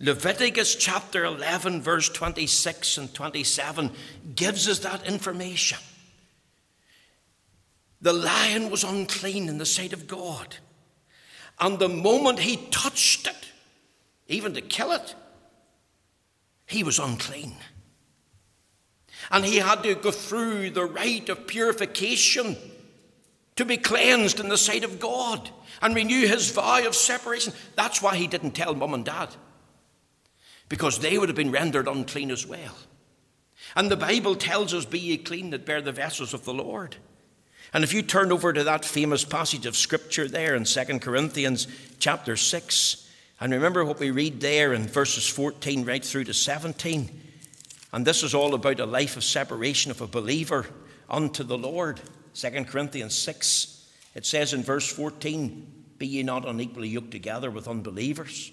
Leviticus 0.00 0.74
chapter 0.74 1.24
11, 1.24 1.80
verse 1.82 2.08
26 2.08 2.98
and 2.98 3.14
27 3.14 3.90
gives 4.34 4.68
us 4.68 4.80
that 4.80 5.06
information. 5.06 5.78
The 8.00 8.12
lion 8.12 8.70
was 8.70 8.84
unclean 8.84 9.48
in 9.48 9.58
the 9.58 9.66
sight 9.66 9.92
of 9.92 10.06
God. 10.06 10.56
And 11.60 11.78
the 11.78 11.88
moment 11.88 12.40
he 12.40 12.56
touched 12.56 13.26
it, 13.26 13.52
even 14.26 14.54
to 14.54 14.60
kill 14.60 14.92
it, 14.92 15.14
he 16.66 16.82
was 16.82 16.98
unclean. 16.98 17.54
And 19.30 19.44
he 19.44 19.58
had 19.58 19.82
to 19.84 19.94
go 19.94 20.10
through 20.10 20.70
the 20.70 20.84
rite 20.84 21.28
of 21.28 21.46
purification 21.46 22.56
to 23.56 23.64
be 23.64 23.76
cleansed 23.76 24.40
in 24.40 24.48
the 24.48 24.58
sight 24.58 24.82
of 24.82 24.98
God 24.98 25.48
and 25.80 25.94
renew 25.94 26.26
his 26.26 26.50
vow 26.50 26.84
of 26.84 26.96
separation. 26.96 27.52
That's 27.76 28.02
why 28.02 28.16
he 28.16 28.26
didn't 28.26 28.52
tell 28.52 28.74
mum 28.74 28.92
and 28.92 29.04
dad 29.04 29.34
because 30.74 30.98
they 30.98 31.16
would 31.16 31.28
have 31.28 31.36
been 31.36 31.52
rendered 31.52 31.86
unclean 31.86 32.32
as 32.32 32.44
well. 32.44 32.74
And 33.76 33.88
the 33.88 33.96
Bible 33.96 34.34
tells 34.34 34.74
us, 34.74 34.84
Be 34.84 34.98
ye 34.98 35.18
clean 35.18 35.50
that 35.50 35.64
bear 35.64 35.80
the 35.80 35.92
vessels 35.92 36.34
of 36.34 36.44
the 36.44 36.52
Lord. 36.52 36.96
And 37.72 37.84
if 37.84 37.94
you 37.94 38.02
turn 38.02 38.32
over 38.32 38.52
to 38.52 38.64
that 38.64 38.84
famous 38.84 39.24
passage 39.24 39.66
of 39.66 39.76
Scripture 39.76 40.26
there 40.26 40.56
in 40.56 40.64
2 40.64 40.98
Corinthians 40.98 41.68
chapter 42.00 42.36
6, 42.36 43.08
and 43.38 43.52
remember 43.52 43.84
what 43.84 44.00
we 44.00 44.10
read 44.10 44.40
there 44.40 44.72
in 44.72 44.88
verses 44.88 45.28
14 45.28 45.84
right 45.84 46.04
through 46.04 46.24
to 46.24 46.34
17. 46.34 47.20
And 47.92 48.04
this 48.04 48.24
is 48.24 48.34
all 48.34 48.54
about 48.54 48.80
a 48.80 48.84
life 48.84 49.16
of 49.16 49.22
separation 49.22 49.92
of 49.92 50.00
a 50.00 50.08
believer 50.08 50.66
unto 51.08 51.44
the 51.44 51.56
Lord. 51.56 52.00
2 52.34 52.64
Corinthians 52.64 53.14
6, 53.14 53.88
it 54.16 54.26
says 54.26 54.52
in 54.52 54.64
verse 54.64 54.92
14, 54.92 55.84
Be 55.98 56.08
ye 56.08 56.24
not 56.24 56.48
unequally 56.48 56.88
yoked 56.88 57.12
together 57.12 57.48
with 57.48 57.68
unbelievers. 57.68 58.50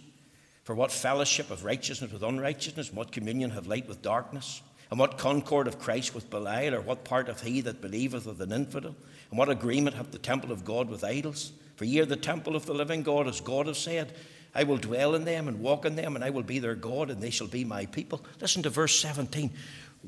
For 0.64 0.76
what 0.76 0.92
fellowship 0.92 1.50
of 1.50 1.66
righteousness 1.66 2.12
with 2.12 2.24
unrighteousness? 2.24 2.90
And 2.90 2.98
what 2.98 3.12
communion 3.12 3.52
have 3.52 3.68
light 3.68 3.88
with 3.88 4.02
darkness? 4.02 4.62
And 4.90 5.00
what 5.00 5.18
concord 5.18 5.68
of 5.68 5.80
Christ 5.80 6.14
with 6.14 6.30
Belial? 6.30 6.76
Or 6.76 6.82
what 6.82 7.04
part 7.04 7.30
of 7.30 7.42
he 7.42 7.62
that 7.62 7.82
believeth 7.82 8.26
with 8.26 8.42
an 8.42 8.52
infidel? 8.52 8.96
And 9.30 9.40
what 9.40 9.50
agreement 9.50 9.96
hath 9.96 10.12
the 10.12 10.20
temple 10.20 10.52
of 10.52 10.66
God 10.66 10.90
with 10.90 11.04
idols? 11.04 11.52
For 11.76 11.86
ye 11.86 12.00
are 12.00 12.06
the 12.06 12.16
temple 12.16 12.56
of 12.56 12.66
the 12.66 12.74
living 12.74 13.02
God, 13.02 13.28
as 13.28 13.42
God 13.42 13.68
has 13.68 13.80
said, 13.80 14.14
I 14.54 14.64
will 14.64 14.78
dwell 14.78 15.16
in 15.16 15.24
them 15.24 15.48
and 15.48 15.62
walk 15.62 15.86
in 15.86 15.96
them, 15.96 16.16
and 16.16 16.24
I 16.24 16.30
will 16.30 16.44
be 16.44 16.60
their 16.60 16.76
God, 16.76 17.10
and 17.10 17.22
they 17.22 17.30
shall 17.30 17.48
be 17.48 17.64
my 17.64 17.86
people. 17.86 18.24
Listen 18.40 18.64
to 18.64 18.70
verse 18.70 19.00
17. 19.00 19.52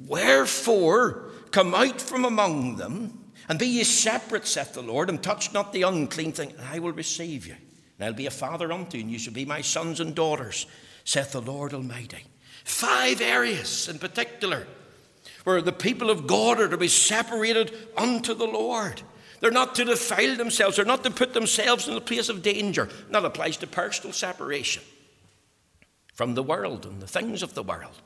Wherefore, 0.08 1.32
come 1.52 1.74
out 1.74 2.02
from 2.02 2.26
among 2.26 2.76
them, 2.76 3.32
and 3.48 3.58
be 3.58 3.68
ye 3.68 3.84
separate, 3.84 4.46
saith 4.46 4.74
the 4.74 4.84
Lord, 4.84 5.10
and 5.10 5.24
touch 5.24 5.54
not 5.54 5.72
the 5.72 5.84
unclean 5.84 6.34
thing, 6.34 6.52
and 6.52 6.62
I 6.62 6.80
will 6.80 6.92
receive 6.92 7.48
you. 7.48 7.56
And 8.04 8.10
I'll 8.10 8.18
be 8.18 8.26
a 8.26 8.32
father 8.32 8.70
unto 8.74 8.98
you, 8.98 9.04
and 9.04 9.12
you 9.14 9.18
shall 9.18 9.32
be 9.32 9.46
my 9.46 9.62
sons 9.62 10.02
and 10.02 10.14
daughters, 10.14 10.66
saith 11.06 11.32
the 11.32 11.40
Lord 11.40 11.74
Almighty. 11.74 12.26
Five 12.66 13.22
areas 13.22 13.88
in 13.88 13.98
particular 13.98 14.68
where 15.46 15.62
the 15.62 15.72
people 15.72 16.10
of 16.10 16.28
God 16.28 16.60
are 16.60 16.68
to 16.68 16.76
be 16.76 16.90
separated 16.90 17.74
unto 17.96 18.34
the 18.34 18.46
Lord. 18.46 19.02
They're 19.40 19.52
not 19.52 19.76
to 19.76 19.86
defile 19.86 20.36
themselves, 20.36 20.76
they're 20.76 20.84
not 20.84 21.06
to 21.06 21.12
put 21.12 21.34
themselves 21.34 21.88
in 21.88 21.96
a 21.96 22.02
place 22.02 22.28
of 22.28 22.44
danger. 22.44 22.90
That 23.10 23.24
applies 23.24 23.56
to 23.58 23.68
personal 23.68 24.12
separation 24.12 24.84
from 26.14 26.36
the 26.36 26.44
world 26.44 26.86
and 26.86 27.02
the 27.02 27.08
things 27.08 27.42
of 27.42 27.54
the 27.54 27.64
world. 27.64 28.02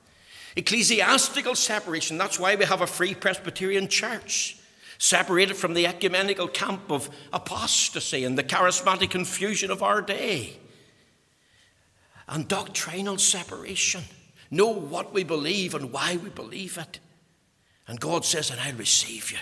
Ecclesiastical 0.55 1.55
separation, 1.55 2.19
that's 2.19 2.39
why 2.39 2.55
we 2.55 2.65
have 2.65 2.81
a 2.81 2.87
free 2.87 3.15
Presbyterian 3.15 3.87
church 3.87 4.57
separated 4.97 5.55
from 5.55 5.73
the 5.73 5.87
ecumenical 5.87 6.47
camp 6.47 6.91
of 6.91 7.09
apostasy 7.31 8.23
and 8.23 8.37
the 8.37 8.43
charismatic 8.43 9.09
confusion 9.09 9.71
of 9.71 9.83
our 9.83 10.01
day. 10.01 10.57
And 12.27 12.47
doctrinal 12.47 13.17
separation. 13.17 14.03
Know 14.49 14.67
what 14.67 15.13
we 15.13 15.23
believe 15.23 15.75
and 15.75 15.91
why 15.91 16.17
we 16.17 16.29
believe 16.29 16.77
it. 16.77 16.99
And 17.87 17.99
God 17.99 18.25
says, 18.25 18.49
and 18.49 18.59
I'll 18.59 18.73
receive 18.73 19.31
you. 19.31 19.37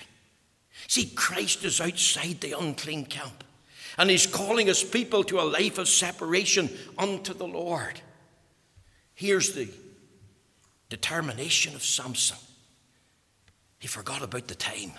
See, 0.88 1.08
Christ 1.16 1.64
is 1.64 1.82
outside 1.82 2.42
the 2.42 2.58
unclean 2.58 3.06
camp. 3.06 3.44
And 3.98 4.10
he's 4.10 4.28
calling 4.28 4.68
his 4.68 4.84
people 4.84 5.24
to 5.26 5.40
a 5.40 5.44
life 5.44 5.78
of 5.78 5.88
separation 5.88 6.70
unto 6.98 7.34
the 7.34 7.48
Lord. 7.48 8.02
Here's 9.16 9.54
the 9.54 9.70
determination 10.90 11.76
of 11.76 11.84
Samson. 11.84 12.38
He 13.80 13.88
forgot 13.88 14.22
about 14.22 14.48
the 14.48 14.56
time. 14.56 14.92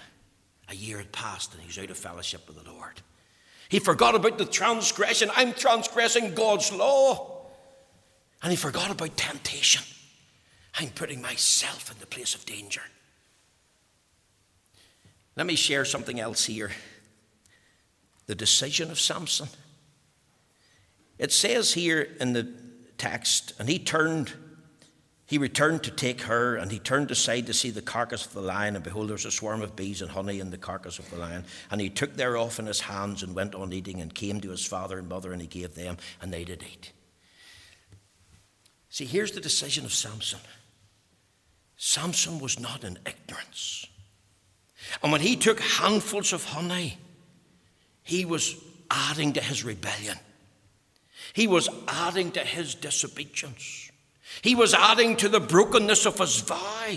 A 0.68 0.74
year 0.74 0.98
had 0.98 1.12
passed 1.12 1.52
and 1.52 1.62
he 1.62 1.66
was 1.66 1.79
out 1.79 1.90
of 1.90 1.96
fellowship 1.96 2.46
with 2.46 2.62
the 2.62 2.70
Lord. 2.70 3.00
He 3.68 3.79
forgot 3.79 4.14
about 4.14 4.38
the 4.38 4.44
transgression. 4.44 5.31
I'm 5.35 5.52
transgressing 5.52 6.35
God's 6.35 6.72
law. 6.72 7.46
And 8.42 8.50
he 8.50 8.57
forgot 8.57 8.90
about 8.90 9.16
temptation. 9.16 9.83
I'm 10.79 10.90
putting 10.90 11.22
myself 11.22 11.90
in 11.90 11.98
the 11.98 12.07
place 12.07 12.35
of 12.35 12.44
danger. 12.46 12.83
Let 15.35 15.46
me 15.46 15.57
share 15.57 15.85
something 15.85 16.20
else 16.20 16.44
here. 16.44 16.70
The 18.26 18.35
decision 18.35 18.90
of 18.90 19.00
Samson. 19.00 19.48
It 21.18 21.33
says 21.33 21.72
here 21.72 22.09
in 22.20 22.33
the 22.33 22.52
text, 22.98 23.52
and 23.59 23.68
he 23.68 23.79
turned 23.79 24.33
he 25.27 25.39
returned 25.39 25.83
to 25.83 25.91
take 25.91 26.23
her, 26.23 26.55
and 26.55 26.71
he 26.71 26.79
turned 26.79 27.11
aside 27.11 27.47
to 27.47 27.55
see 27.55 27.71
the 27.71 27.83
carcass 27.83 28.27
of 28.27 28.33
the 28.33 28.41
lion, 28.41 28.77
and 28.77 28.85
behold, 28.85 29.09
there 29.09 29.15
was 29.15 29.25
a 29.25 29.31
swarm 29.33 29.61
of 29.61 29.75
bees 29.75 30.01
and 30.01 30.11
honey 30.11 30.39
in 30.39 30.51
the 30.51 30.57
carcass 30.57 31.01
of 31.01 31.11
the 31.11 31.17
lion. 31.17 31.45
And 31.69 31.81
he 31.81 31.91
took 31.91 32.15
thereof 32.15 32.61
in 32.61 32.67
his 32.67 32.81
hands 32.81 33.25
and 33.25 33.35
went 33.35 33.55
on 33.55 33.73
eating, 33.73 34.01
and 34.01 34.15
came 34.15 34.41
to 34.41 34.51
his 34.51 34.65
father 34.65 34.99
and 34.99 35.09
mother, 35.09 35.33
and 35.33 35.43
he 35.43 35.49
gave 35.49 35.75
them, 35.75 35.97
and 36.23 36.33
they 36.33 36.45
did 36.45 36.62
eat. 36.62 36.93
See, 38.89 39.05
here's 39.05 39.33
the 39.33 39.41
decision 39.41 39.85
of 39.85 39.93
Samson 39.93 40.41
Samson 41.77 42.39
was 42.39 42.59
not 42.59 42.85
in 42.85 42.99
ignorance. 43.05 43.87
And 45.03 45.12
when 45.12 45.21
he 45.21 45.37
took 45.37 45.61
handfuls 45.61 46.33
of 46.33 46.45
honey, 46.45 46.99
he 48.03 48.25
was 48.25 48.57
adding 48.91 49.33
to 49.33 49.41
his 49.41 49.65
rebellion. 49.65 50.17
He 51.33 51.47
was 51.49 51.69
adding 51.89 52.31
to 52.33 52.41
his 52.41 52.75
disobedience. 52.75 53.86
He 54.42 54.55
was 54.55 54.75
adding 54.75 55.16
to 55.16 55.29
the 55.29 55.40
brokenness 55.40 56.07
of 56.07 56.18
his 56.18 56.40
vow. 56.40 56.90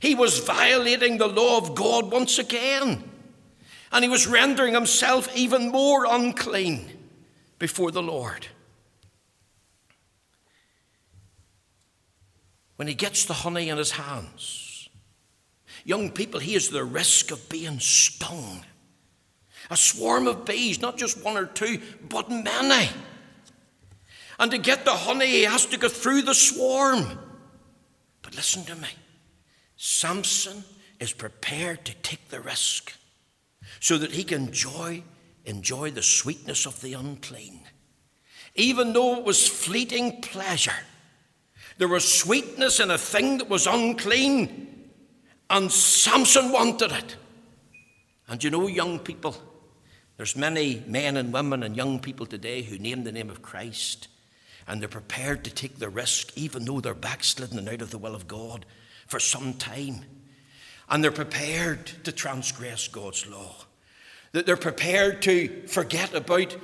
He 0.00 0.14
was 0.14 0.40
violating 0.40 1.18
the 1.18 1.28
law 1.28 1.58
of 1.58 1.74
God 1.74 2.10
once 2.10 2.38
again. 2.38 3.08
And 3.92 4.04
he 4.04 4.10
was 4.10 4.26
rendering 4.26 4.74
himself 4.74 5.34
even 5.36 5.70
more 5.70 6.06
unclean 6.06 6.90
before 7.58 7.90
the 7.90 8.02
Lord. 8.02 8.46
When 12.76 12.88
he 12.88 12.94
gets 12.94 13.26
the 13.26 13.34
honey 13.34 13.68
in 13.68 13.78
his 13.78 13.92
hands, 13.92 14.88
young 15.84 16.10
people, 16.10 16.40
he 16.40 16.54
has 16.54 16.70
the 16.70 16.82
risk 16.82 17.30
of 17.30 17.48
being 17.48 17.78
stung. 17.78 18.64
A 19.70 19.76
swarm 19.76 20.26
of 20.26 20.44
bees, 20.44 20.80
not 20.80 20.96
just 20.96 21.22
one 21.22 21.36
or 21.36 21.46
two, 21.46 21.80
but 22.08 22.28
many. 22.28 22.88
And 24.38 24.50
to 24.50 24.58
get 24.58 24.84
the 24.84 24.92
honey, 24.92 25.26
he 25.26 25.42
has 25.42 25.66
to 25.66 25.76
go 25.76 25.88
through 25.88 26.22
the 26.22 26.34
swarm. 26.34 27.18
But 28.22 28.36
listen 28.36 28.64
to 28.64 28.74
me 28.74 28.88
Samson 29.76 30.64
is 31.00 31.12
prepared 31.12 31.84
to 31.84 31.94
take 32.02 32.28
the 32.28 32.40
risk 32.40 32.92
so 33.80 33.98
that 33.98 34.12
he 34.12 34.22
can 34.22 34.46
enjoy, 34.46 35.02
enjoy 35.44 35.90
the 35.90 36.02
sweetness 36.02 36.66
of 36.66 36.80
the 36.80 36.94
unclean. 36.94 37.60
Even 38.54 38.92
though 38.92 39.16
it 39.16 39.24
was 39.24 39.48
fleeting 39.48 40.20
pleasure, 40.20 40.72
there 41.78 41.88
was 41.88 42.20
sweetness 42.20 42.78
in 42.78 42.90
a 42.90 42.98
thing 42.98 43.38
that 43.38 43.48
was 43.48 43.66
unclean, 43.66 44.90
and 45.50 45.72
Samson 45.72 46.52
wanted 46.52 46.92
it. 46.92 47.16
And 48.28 48.42
you 48.44 48.50
know, 48.50 48.68
young 48.68 48.98
people, 48.98 49.36
there's 50.16 50.36
many 50.36 50.84
men 50.86 51.16
and 51.16 51.32
women 51.32 51.64
and 51.64 51.76
young 51.76 51.98
people 51.98 52.26
today 52.26 52.62
who 52.62 52.78
name 52.78 53.02
the 53.02 53.12
name 53.12 53.30
of 53.30 53.42
Christ, 53.42 54.08
and 54.66 54.80
they're 54.80 54.88
prepared 54.88 55.44
to 55.44 55.50
take 55.50 55.78
the 55.78 55.88
risk, 55.88 56.36
even 56.36 56.64
though 56.64 56.80
they're 56.80 56.94
backslidden 56.94 57.58
and 57.58 57.68
out 57.68 57.82
of 57.82 57.90
the 57.90 57.98
will 57.98 58.14
of 58.14 58.28
God 58.28 58.64
for 59.06 59.20
some 59.20 59.54
time. 59.54 60.04
And 60.88 61.02
they're 61.02 61.10
prepared 61.10 61.86
to 62.04 62.12
transgress 62.12 62.88
God's 62.88 63.26
law. 63.26 63.54
That 64.32 64.46
they're 64.46 64.56
prepared 64.56 65.22
to 65.22 65.66
forget 65.66 66.14
about 66.14 66.56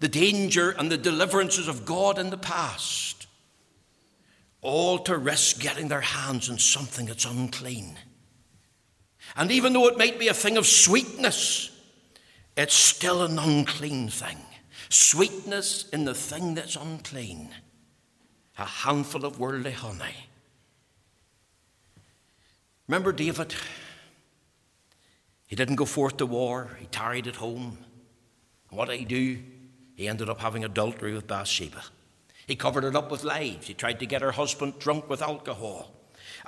the 0.00 0.08
danger 0.08 0.70
and 0.70 0.90
the 0.90 0.96
deliverances 0.96 1.68
of 1.68 1.84
God 1.84 2.18
in 2.18 2.30
the 2.30 2.36
past. 2.36 3.26
All 4.60 4.98
to 5.00 5.16
risk 5.16 5.60
getting 5.60 5.88
their 5.88 6.00
hands 6.00 6.48
on 6.48 6.58
something 6.58 7.06
that's 7.06 7.24
unclean. 7.24 7.96
And 9.36 9.50
even 9.50 9.72
though 9.72 9.88
it 9.88 9.98
might 9.98 10.18
be 10.18 10.28
a 10.28 10.34
thing 10.34 10.56
of 10.56 10.66
sweetness, 10.66 11.70
it's 12.56 12.74
still 12.74 13.22
an 13.22 13.38
unclean 13.38 14.08
thing. 14.08 14.38
Sweetness 14.92 15.88
in 15.88 16.04
the 16.04 16.14
thing 16.14 16.54
that's 16.54 16.76
unclean. 16.76 17.48
A 18.58 18.66
handful 18.66 19.24
of 19.24 19.38
worldly 19.38 19.72
honey. 19.72 20.28
Remember 22.86 23.10
David? 23.10 23.54
He 25.46 25.56
didn't 25.56 25.76
go 25.76 25.86
forth 25.86 26.18
to 26.18 26.26
war, 26.26 26.76
he 26.78 26.84
tarried 26.84 27.26
at 27.26 27.36
home. 27.36 27.78
What 28.68 28.90
did 28.90 28.98
he 28.98 29.06
do? 29.06 29.38
He 29.94 30.08
ended 30.08 30.28
up 30.28 30.40
having 30.40 30.62
adultery 30.62 31.14
with 31.14 31.26
Bathsheba. 31.26 31.84
He 32.46 32.54
covered 32.54 32.84
it 32.84 32.94
up 32.94 33.10
with 33.10 33.24
lies. 33.24 33.66
He 33.66 33.72
tried 33.72 33.98
to 34.00 34.06
get 34.06 34.20
her 34.20 34.32
husband 34.32 34.78
drunk 34.78 35.08
with 35.08 35.22
alcohol. 35.22 35.90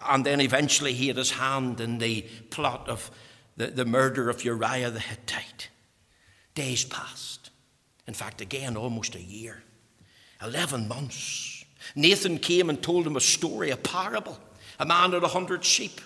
And 0.06 0.26
then 0.26 0.42
eventually 0.42 0.92
he 0.92 1.08
had 1.08 1.16
his 1.16 1.30
hand 1.30 1.80
in 1.80 1.96
the 1.96 2.26
plot 2.50 2.90
of 2.90 3.10
the, 3.56 3.68
the 3.68 3.86
murder 3.86 4.28
of 4.28 4.44
Uriah 4.44 4.90
the 4.90 5.00
Hittite. 5.00 5.70
Days 6.54 6.84
passed. 6.84 7.43
In 8.06 8.14
fact, 8.14 8.40
again, 8.40 8.76
almost 8.76 9.14
a 9.14 9.22
year. 9.22 9.62
Eleven 10.42 10.88
months. 10.88 11.64
Nathan 11.94 12.38
came 12.38 12.70
and 12.70 12.82
told 12.82 13.06
him 13.06 13.16
a 13.16 13.20
story, 13.20 13.70
a 13.70 13.76
parable. 13.76 14.38
A 14.78 14.86
man 14.86 15.12
had 15.12 15.22
a 15.22 15.28
hundred 15.28 15.64
sheep. 15.64 16.00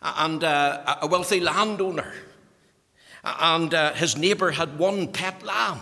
And 0.00 0.42
uh, 0.42 0.98
a 1.00 1.06
wealthy 1.06 1.40
landowner. 1.40 2.12
And 3.24 3.72
uh, 3.72 3.92
his 3.94 4.16
neighbour 4.16 4.50
had 4.50 4.78
one 4.78 5.08
pet 5.08 5.42
lamb. 5.42 5.80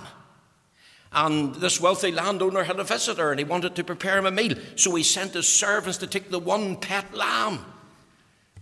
And 1.12 1.54
this 1.56 1.80
wealthy 1.80 2.12
landowner 2.12 2.62
had 2.62 2.78
a 2.78 2.84
visitor 2.84 3.30
and 3.30 3.40
he 3.40 3.44
wanted 3.44 3.74
to 3.76 3.84
prepare 3.84 4.18
him 4.18 4.26
a 4.26 4.30
meal. 4.30 4.56
So 4.76 4.94
he 4.94 5.02
sent 5.02 5.34
his 5.34 5.48
servants 5.48 5.98
to 5.98 6.06
take 6.06 6.30
the 6.30 6.38
one 6.38 6.76
pet 6.76 7.12
lamb 7.14 7.64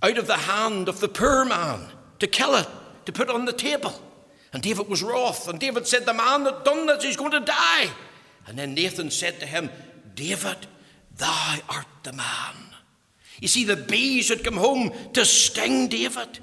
out 0.03 0.17
of 0.17 0.27
the 0.27 0.37
hand 0.37 0.89
of 0.89 1.01
the 1.01 1.09
poor 1.09 1.45
man 1.45 1.89
to 2.21 2.27
kill 2.27 2.55
it, 2.55 2.69
to 3.05 3.13
put 3.13 3.29
on 3.29 3.45
the 3.45 3.53
table. 3.53 4.01
And 4.59 4.63
David 4.65 4.89
was 4.89 5.05
wroth. 5.05 5.47
And 5.47 5.61
David 5.61 5.87
said, 5.87 6.05
The 6.05 6.13
man 6.13 6.43
that 6.43 6.65
done 6.65 6.87
this, 6.87 7.05
he's 7.05 7.17
going 7.17 7.31
to 7.31 7.39
die. 7.39 7.91
And 8.45 8.59
then 8.59 8.75
Nathan 8.75 9.09
said 9.09 9.39
to 9.39 9.47
him, 9.47 9.71
David, 10.17 10.67
thou 11.17 11.59
art 11.69 11.87
the 12.03 12.13
man. 12.13 12.57
You 13.41 13.47
see, 13.47 13.63
the 13.63 13.77
bees 13.77 14.31
had 14.31 14.43
come 14.43 14.57
home 14.57 14.91
to 15.13 15.25
sting 15.25 15.87
David. 15.87 16.41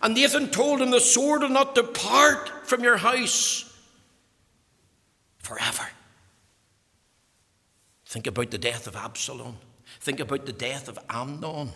And 0.00 0.14
Nathan 0.14 0.48
told 0.48 0.80
him, 0.80 0.90
The 0.90 1.00
sword 1.00 1.42
will 1.42 1.50
not 1.50 1.74
depart 1.74 2.66
from 2.66 2.82
your 2.82 2.96
house 2.96 3.78
forever. 5.36 5.86
Think 8.06 8.26
about 8.26 8.50
the 8.50 8.56
death 8.56 8.86
of 8.86 8.96
Absalom. 8.96 9.58
Think 10.00 10.20
about 10.20 10.46
the 10.46 10.54
death 10.54 10.88
of 10.88 10.98
Amnon. 11.10 11.72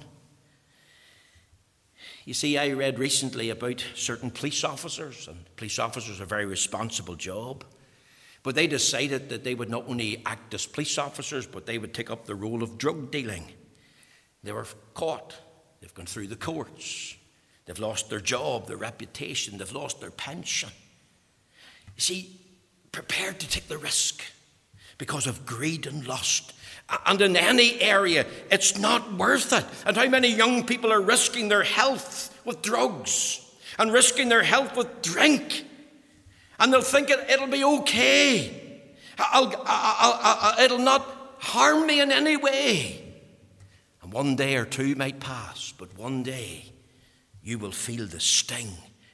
You 2.25 2.35
see, 2.35 2.57
I 2.57 2.73
read 2.73 2.99
recently 2.99 3.51
about 3.51 3.85
certain 3.95 4.31
police 4.31 4.63
officers, 4.63 5.27
and 5.27 5.45
police 5.57 5.79
officers 5.79 6.21
are 6.21 6.25
a 6.25 6.27
very 6.27 6.47
responsible 6.47 7.17
job. 7.17 7.65
But 8.43 8.55
they 8.55 8.67
decided 8.67 9.29
that 9.29 9.45
they 9.45 9.55
would 9.55 9.71
not 9.71 9.89
only 9.89 10.23
act 10.27 10.55
as 10.55 10.67
police 10.67 10.99
officers, 10.99 11.47
but 11.47 11.67
they 11.67 11.79
would 11.79 11.95
take 11.95 12.11
up 12.11 12.27
the 12.27 12.35
role 12.35 12.63
of 12.63 12.79
drug 12.79 13.11
dealing. 13.11 13.47
They 14.43 14.53
were 14.53 14.67
caught, 14.95 15.35
they've 15.81 15.95
gone 15.95 16.07
through 16.07 16.29
the 16.29 16.37
courts, 16.37 17.17
they've 17.67 17.79
lost 17.79 18.11
their 18.11 18.21
job, 18.21 18.67
their 18.67 18.77
reputation, 18.77 19.59
they've 19.59 19.73
lost 19.73 20.01
their 20.01 20.11
pension. 20.11 20.71
You 21.97 22.01
see, 22.01 22.41
prepared 22.91 23.39
to 23.41 23.49
take 23.49 23.69
the 23.69 23.79
risk 23.79 24.23
because 25.03 25.27
of 25.27 25.45
greed 25.45 25.85
and 25.89 26.07
lust. 26.07 26.53
And 27.07 27.21
in 27.21 27.37
any 27.37 27.81
area, 27.81 28.25
it's 28.53 28.79
not 28.79 29.15
worth 29.15 29.53
it. 29.53 29.65
And 29.85 29.97
how 29.97 30.09
many 30.09 30.29
young 30.29 30.65
people 30.65 30.93
are 30.93 31.01
risking 31.01 31.49
their 31.49 31.65
health 31.65 32.33
with 32.45 32.63
drugs 32.63 33.41
and 33.81 33.93
risking 33.93 34.29
their 34.29 34.45
health 34.45 34.77
with 34.77 35.03
drink? 35.03 35.67
And 36.61 36.73
they'll 36.73 36.83
think 36.83 37.11
it, 37.11 37.41
will 37.41 37.49
be 37.49 37.65
okay. 37.65 38.81
I'll, 39.19 39.53
I'll, 39.67 40.21
I'll, 40.23 40.65
it'll 40.65 40.79
not 40.79 41.05
harm 41.39 41.85
me 41.85 42.01
in 42.01 42.13
any 42.13 42.37
way. 42.37 43.05
And 44.05 44.13
one 44.13 44.37
day 44.37 44.55
or 44.55 44.65
two 44.65 44.95
might 44.95 45.19
pass, 45.19 45.75
but 45.77 45.99
one 45.99 46.23
day 46.23 46.67
you 47.43 47.59
will 47.59 47.73
feel 47.73 48.07
the 48.07 48.21
sting 48.21 48.71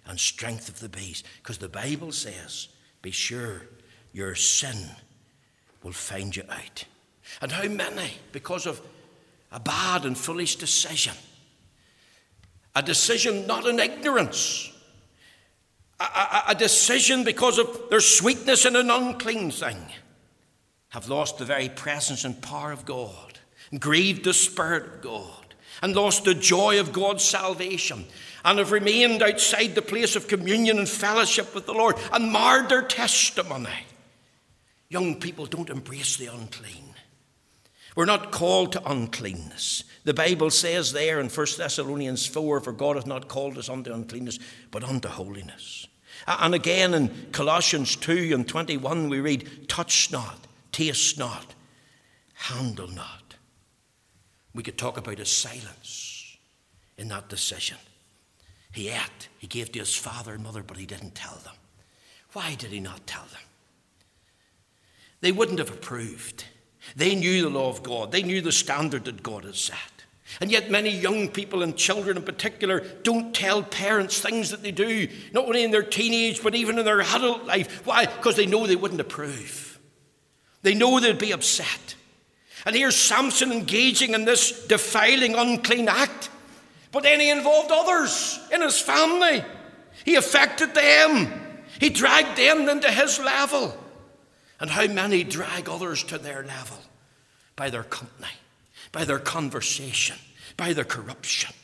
and 0.06 0.20
strength 0.20 0.68
of 0.68 0.80
the 0.80 0.90
beast. 0.90 1.24
Because 1.38 1.56
the 1.56 1.70
Bible 1.70 2.12
says 2.12 2.68
be 3.00 3.10
sure 3.10 3.62
your 4.12 4.34
sin 4.34 4.90
will 5.82 5.92
find 5.92 6.34
you 6.34 6.42
out. 6.50 6.84
And 7.40 7.52
how 7.52 7.68
many, 7.68 8.12
because 8.32 8.66
of 8.66 8.80
a 9.52 9.60
bad 9.60 10.04
and 10.04 10.16
foolish 10.16 10.56
decision, 10.56 11.14
a 12.74 12.82
decision 12.82 13.46
not 13.46 13.66
in 13.66 13.78
ignorance, 13.78 14.72
a, 16.00 16.04
a, 16.04 16.44
a 16.48 16.54
decision 16.54 17.24
because 17.24 17.58
of 17.58 17.90
their 17.90 18.00
sweetness 18.00 18.66
in 18.66 18.76
an 18.76 18.90
unclean 18.90 19.50
thing, 19.50 19.78
have 20.90 21.08
lost 21.08 21.38
the 21.38 21.44
very 21.44 21.68
presence 21.68 22.24
and 22.24 22.40
power 22.40 22.72
of 22.72 22.84
God, 22.84 23.38
and 23.70 23.80
grieved 23.80 24.24
the 24.24 24.34
Spirit 24.34 24.84
of 24.84 25.00
God, 25.02 25.54
and 25.82 25.94
lost 25.94 26.24
the 26.24 26.34
joy 26.34 26.80
of 26.80 26.92
God's 26.92 27.24
salvation, 27.24 28.06
and 28.44 28.58
have 28.58 28.72
remained 28.72 29.22
outside 29.22 29.74
the 29.74 29.82
place 29.82 30.16
of 30.16 30.28
communion 30.28 30.78
and 30.78 30.88
fellowship 30.88 31.54
with 31.54 31.66
the 31.66 31.74
Lord 31.74 31.96
and 32.12 32.32
marred 32.32 32.68
their 32.68 32.82
testimony. 32.82 33.68
Young 34.90 35.20
people 35.20 35.46
don't 35.46 35.70
embrace 35.70 36.16
the 36.16 36.26
unclean. 36.26 36.94
We're 37.94 38.04
not 38.04 38.30
called 38.30 38.72
to 38.72 38.90
uncleanness. 38.90 39.84
The 40.04 40.14
Bible 40.14 40.50
says 40.50 40.92
there 40.92 41.20
in 41.20 41.28
1 41.28 41.46
Thessalonians 41.56 42.26
4 42.26 42.60
For 42.60 42.72
God 42.72 42.96
hath 42.96 43.06
not 43.06 43.28
called 43.28 43.58
us 43.58 43.68
unto 43.68 43.92
uncleanness, 43.92 44.38
but 44.70 44.84
unto 44.84 45.08
holiness. 45.08 45.86
And 46.26 46.54
again 46.54 46.94
in 46.94 47.28
Colossians 47.32 47.96
2 47.96 48.32
and 48.34 48.48
21, 48.48 49.08
we 49.08 49.20
read, 49.20 49.68
Touch 49.68 50.10
not, 50.12 50.46
taste 50.72 51.18
not, 51.18 51.54
handle 52.34 52.88
not. 52.88 53.34
We 54.54 54.62
could 54.62 54.78
talk 54.78 54.96
about 54.96 55.18
his 55.18 55.30
silence 55.30 56.36
in 56.96 57.08
that 57.08 57.28
decision. 57.28 57.78
He 58.72 58.88
ate, 58.88 59.28
he 59.38 59.46
gave 59.46 59.72
to 59.72 59.78
his 59.80 59.94
father 59.94 60.34
and 60.34 60.42
mother, 60.42 60.62
but 60.62 60.76
he 60.76 60.86
didn't 60.86 61.14
tell 61.14 61.36
them. 61.44 61.54
Why 62.32 62.54
did 62.54 62.70
he 62.70 62.80
not 62.80 63.06
tell 63.06 63.24
them? 63.32 63.40
They 65.20 65.32
wouldn't 65.32 65.58
have 65.58 65.70
approved. 65.70 66.44
They 66.96 67.14
knew 67.14 67.42
the 67.42 67.50
law 67.50 67.68
of 67.68 67.82
God, 67.82 68.12
they 68.12 68.22
knew 68.22 68.40
the 68.40 68.52
standard 68.52 69.04
that 69.04 69.22
God 69.22 69.44
had 69.44 69.56
set. 69.56 69.76
And 70.40 70.50
yet, 70.50 70.70
many 70.70 70.90
young 70.90 71.28
people 71.28 71.62
and 71.62 71.74
children 71.74 72.18
in 72.18 72.22
particular 72.22 72.80
don't 73.02 73.34
tell 73.34 73.62
parents 73.62 74.20
things 74.20 74.50
that 74.50 74.62
they 74.62 74.72
do, 74.72 75.08
not 75.32 75.46
only 75.46 75.64
in 75.64 75.70
their 75.70 75.82
teenage, 75.82 76.42
but 76.42 76.54
even 76.54 76.78
in 76.78 76.84
their 76.84 77.00
adult 77.00 77.44
life. 77.44 77.86
Why? 77.86 78.04
Because 78.04 78.36
they 78.36 78.44
know 78.44 78.66
they 78.66 78.76
wouldn't 78.76 79.00
approve. 79.00 79.80
They 80.62 80.74
know 80.74 81.00
they'd 81.00 81.18
be 81.18 81.32
upset. 81.32 81.94
And 82.66 82.76
here's 82.76 82.94
Samson 82.94 83.52
engaging 83.52 84.12
in 84.12 84.26
this 84.26 84.66
defiling, 84.66 85.34
unclean 85.34 85.88
act. 85.88 86.28
But 86.92 87.04
then 87.04 87.20
he 87.20 87.30
involved 87.30 87.70
others 87.72 88.38
in 88.52 88.60
his 88.60 88.78
family. 88.78 89.42
He 90.04 90.16
affected 90.16 90.74
them. 90.74 91.64
He 91.80 91.88
dragged 91.88 92.36
them 92.36 92.68
into 92.68 92.90
his 92.90 93.18
level. 93.18 93.74
And 94.60 94.70
how 94.70 94.86
many 94.86 95.24
drag 95.24 95.68
others 95.68 96.02
to 96.04 96.18
their 96.18 96.42
level? 96.42 96.78
By 97.56 97.70
their 97.70 97.84
company 97.84 98.28
by 98.92 99.04
their 99.04 99.18
conversation, 99.18 100.16
by 100.56 100.72
their 100.72 100.84
corruption. 100.84 101.54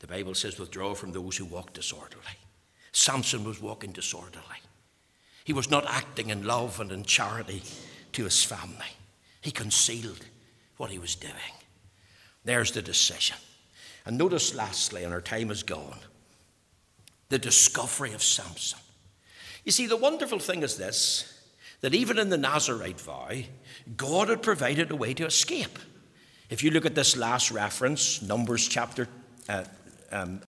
The 0.00 0.06
Bible 0.06 0.34
says, 0.34 0.58
withdraw 0.58 0.94
from 0.94 1.12
those 1.12 1.36
who 1.36 1.44
walk 1.44 1.72
disorderly. 1.72 2.22
Samson 2.92 3.44
was 3.44 3.60
walking 3.60 3.92
disorderly. 3.92 4.44
He 5.44 5.52
was 5.52 5.70
not 5.70 5.86
acting 5.88 6.30
in 6.30 6.44
love 6.44 6.80
and 6.80 6.92
in 6.92 7.04
charity 7.04 7.62
to 8.12 8.24
his 8.24 8.44
family. 8.44 8.96
He 9.40 9.50
concealed 9.50 10.26
what 10.76 10.90
he 10.90 10.98
was 10.98 11.14
doing. 11.14 11.34
There's 12.44 12.72
the 12.72 12.82
decision. 12.82 13.36
And 14.04 14.18
notice 14.18 14.54
lastly, 14.54 15.04
and 15.04 15.12
our 15.12 15.20
time 15.20 15.50
is 15.50 15.62
gone, 15.62 15.98
the 17.28 17.38
discovery 17.38 18.12
of 18.12 18.22
Samson. 18.22 18.80
You 19.64 19.72
see, 19.72 19.86
the 19.86 19.96
wonderful 19.96 20.38
thing 20.38 20.62
is 20.62 20.76
this 20.76 21.28
that 21.80 21.94
even 21.94 22.16
in 22.16 22.28
the 22.28 22.38
Nazarite 22.38 23.00
vow, 23.00 23.32
God 23.96 24.28
had 24.28 24.40
provided 24.40 24.92
a 24.92 24.96
way 24.96 25.14
to 25.14 25.26
escape. 25.26 25.78
If 26.48 26.62
you 26.62 26.70
look 26.70 26.86
at 26.86 26.94
this 26.94 27.16
last 27.16 27.50
reference, 27.50 28.22
Numbers 28.22 28.68
chapter, 28.68 29.08
uh, 29.48 29.64
um, 30.12 30.42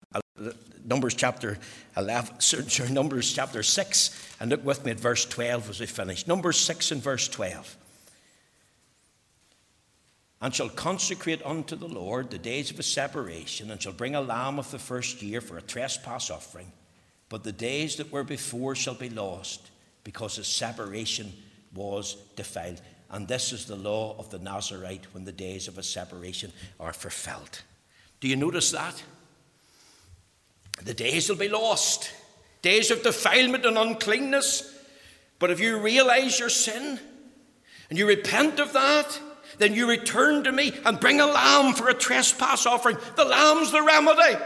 Numbers 0.85 1.15
chapter 1.15 1.59
11, 1.97 2.41
sorry, 2.69 2.91
Numbers 2.91 3.33
chapter 3.33 3.63
6, 3.63 4.35
and 4.41 4.51
look 4.51 4.65
with 4.65 4.85
me 4.85 4.91
at 4.91 4.99
verse 4.99 5.25
12 5.25 5.71
as 5.71 5.81
we 5.81 5.87
finish. 5.87 6.27
Numbers 6.27 6.59
6 6.59 6.91
and 6.91 7.03
verse 7.03 7.29
12. 7.29 7.77
And 10.43 10.55
shall 10.55 10.71
consecrate 10.71 11.45
unto 11.45 11.77
the 11.77 11.87
Lord 11.87 12.31
the 12.31 12.39
days 12.39 12.71
of 12.71 12.79
his 12.79 12.87
separation, 12.87 13.71
and 13.71 13.81
shall 13.81 13.93
bring 13.93 14.17
a 14.17 14.21
lamb 14.21 14.59
of 14.59 14.71
the 14.71 14.79
first 14.79 15.23
year 15.23 15.41
for 15.41 15.59
a 15.59 15.63
trespass 15.63 16.31
offering. 16.31 16.73
But 17.31 17.45
the 17.45 17.53
days 17.53 17.97
that 17.97 18.13
were 18.13 18.25
before 18.25 18.75
shall 18.75 18.95
be 18.95 19.09
lost 19.09 19.71
because 20.05 20.37
his 20.37 20.49
separation 20.49 21.33
was 21.75 22.17
defiled. 22.37 22.83
And 23.09 23.27
this 23.27 23.53
is 23.53 23.65
the 23.65 23.77
law 23.77 24.17
of 24.19 24.31
the 24.31 24.39
Nazarite 24.39 25.07
when 25.13 25.25
the 25.25 25.33
days 25.33 25.69
of 25.69 25.77
his 25.77 25.89
separation 25.89 26.53
are 26.79 26.93
fulfilled. 26.93 27.63
Do 28.19 28.29
you 28.29 28.37
notice 28.37 28.73
that? 28.73 29.03
The 30.83 30.93
days 30.93 31.29
will 31.29 31.37
be 31.37 31.49
lost. 31.49 32.13
Days 32.63 32.91
of 32.91 33.03
defilement 33.03 33.65
and 33.65 33.79
uncleanness. 33.79 34.77
But 35.39 35.51
if 35.51 35.61
you 35.61 35.79
realize 35.79 36.39
your 36.39 36.51
sin 36.51 36.99
and 37.89 37.99
you 37.99 38.07
repent 38.07 38.59
of 38.59 38.73
that, 38.73 39.21
then 39.59 39.75
you 39.75 39.89
return 39.89 40.45
to 40.45 40.53
me 40.53 40.73
and 40.85 40.99
bring 40.99 41.21
a 41.21 41.27
lamb 41.27 41.75
for 41.75 41.89
a 41.89 41.95
trespass 41.95 42.67
offering. 42.67 42.97
The 43.17 43.25
lamb's 43.25 43.71
the 43.71 43.83
remedy. 43.83 44.37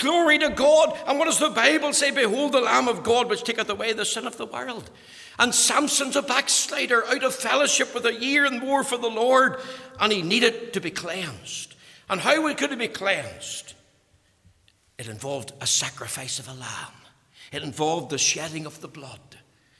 Glory 0.00 0.38
to 0.38 0.48
God. 0.48 0.98
And 1.06 1.18
what 1.18 1.26
does 1.26 1.38
the 1.38 1.50
Bible 1.50 1.92
say? 1.92 2.10
Behold, 2.10 2.52
the 2.52 2.60
Lamb 2.60 2.88
of 2.88 3.04
God 3.04 3.28
which 3.30 3.44
taketh 3.44 3.68
away 3.68 3.92
the 3.92 4.04
sin 4.04 4.26
of 4.26 4.36
the 4.36 4.46
world. 4.46 4.90
And 5.38 5.54
Samson's 5.54 6.16
a 6.16 6.22
backslider 6.22 7.06
out 7.06 7.22
of 7.22 7.34
fellowship 7.34 7.94
with 7.94 8.04
a 8.04 8.14
year 8.14 8.44
and 8.44 8.60
more 8.60 8.82
for 8.82 8.98
the 8.98 9.08
Lord, 9.08 9.56
and 9.98 10.12
he 10.12 10.22
needed 10.22 10.72
to 10.72 10.80
be 10.80 10.90
cleansed. 10.90 11.74
And 12.08 12.20
how 12.20 12.52
could 12.54 12.70
he 12.70 12.76
be 12.76 12.88
cleansed? 12.88 13.74
It 14.98 15.08
involved 15.08 15.52
a 15.60 15.66
sacrifice 15.66 16.38
of 16.38 16.48
a 16.48 16.54
lamb, 16.54 16.92
it 17.52 17.62
involved 17.62 18.10
the 18.10 18.18
shedding 18.18 18.66
of 18.66 18.80
the 18.80 18.88
blood. 18.88 19.20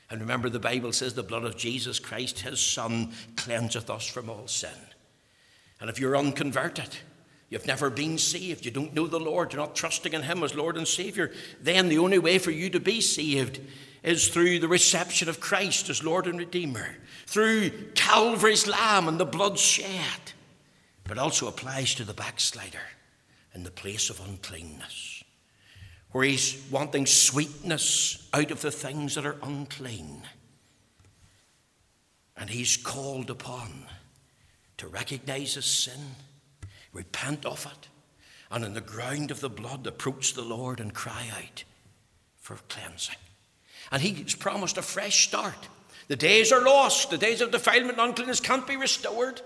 And 0.09 0.19
remember, 0.19 0.49
the 0.49 0.59
Bible 0.59 0.91
says 0.91 1.13
the 1.13 1.23
blood 1.23 1.45
of 1.45 1.55
Jesus 1.57 1.99
Christ, 1.99 2.39
his 2.39 2.59
Son, 2.59 3.13
cleanseth 3.37 3.89
us 3.89 4.05
from 4.05 4.29
all 4.29 4.47
sin. 4.47 4.69
And 5.79 5.89
if 5.89 5.99
you're 5.99 6.17
unconverted, 6.17 6.97
you've 7.51 7.67
never 7.67 7.89
been 7.89 8.17
saved, 8.17 8.65
you 8.65 8.71
don't 8.71 8.95
know 8.95 9.05
the 9.05 9.19
Lord, 9.19 9.51
you're 9.51 9.61
not 9.61 9.75
trusting 9.75 10.13
in 10.13 10.23
him 10.23 10.41
as 10.41 10.55
Lord 10.55 10.77
and 10.77 10.87
Savior, 10.87 11.31
then 11.59 11.89
the 11.89 11.99
only 11.99 12.17
way 12.17 12.39
for 12.39 12.49
you 12.49 12.69
to 12.71 12.79
be 12.79 13.01
saved 13.01 13.59
is 14.03 14.29
through 14.29 14.59
the 14.59 14.69
reception 14.69 15.27
of 15.27 15.41
Christ 15.41 15.89
as 15.89 16.03
Lord 16.03 16.25
and 16.27 16.39
Redeemer, 16.39 16.95
through 17.27 17.69
Calvary's 17.93 18.67
Lamb 18.67 19.09
and 19.09 19.19
the 19.19 19.25
blood 19.25 19.59
shed, 19.59 20.31
but 21.03 21.17
also 21.17 21.47
applies 21.47 21.93
to 21.95 22.05
the 22.05 22.13
backslider 22.13 22.79
in 23.53 23.63
the 23.63 23.69
place 23.69 24.09
of 24.09 24.25
uncleanness, 24.25 25.21
where 26.13 26.23
he's 26.23 26.65
wanting 26.71 27.05
sweetness 27.05 28.29
out 28.33 28.51
of 28.51 28.61
the 28.61 28.71
things 28.71 29.15
that 29.15 29.25
are 29.25 29.37
unclean. 29.43 30.23
And 32.37 32.49
he's 32.49 32.77
called 32.77 33.29
upon 33.29 33.87
to 34.77 34.87
recognize 34.87 35.55
his 35.55 35.65
sin, 35.65 35.99
repent 36.93 37.45
of 37.45 37.65
it, 37.65 37.87
and 38.49 38.65
in 38.65 38.73
the 38.73 38.81
ground 38.81 39.31
of 39.31 39.39
the 39.39 39.49
blood 39.49 39.87
approach 39.87 40.33
the 40.33 40.41
Lord 40.41 40.79
and 40.79 40.93
cry 40.93 41.27
out 41.37 41.63
for 42.37 42.57
cleansing. 42.67 43.15
And 43.91 44.01
he's 44.01 44.35
promised 44.35 44.77
a 44.77 44.81
fresh 44.81 45.27
start. 45.27 45.67
The 46.07 46.15
days 46.15 46.51
are 46.51 46.63
lost, 46.63 47.09
the 47.09 47.17
days 47.17 47.41
of 47.41 47.51
defilement 47.51 47.97
and 47.97 48.09
uncleanness 48.09 48.39
can't 48.39 48.67
be 48.67 48.75
restored. 48.75 49.41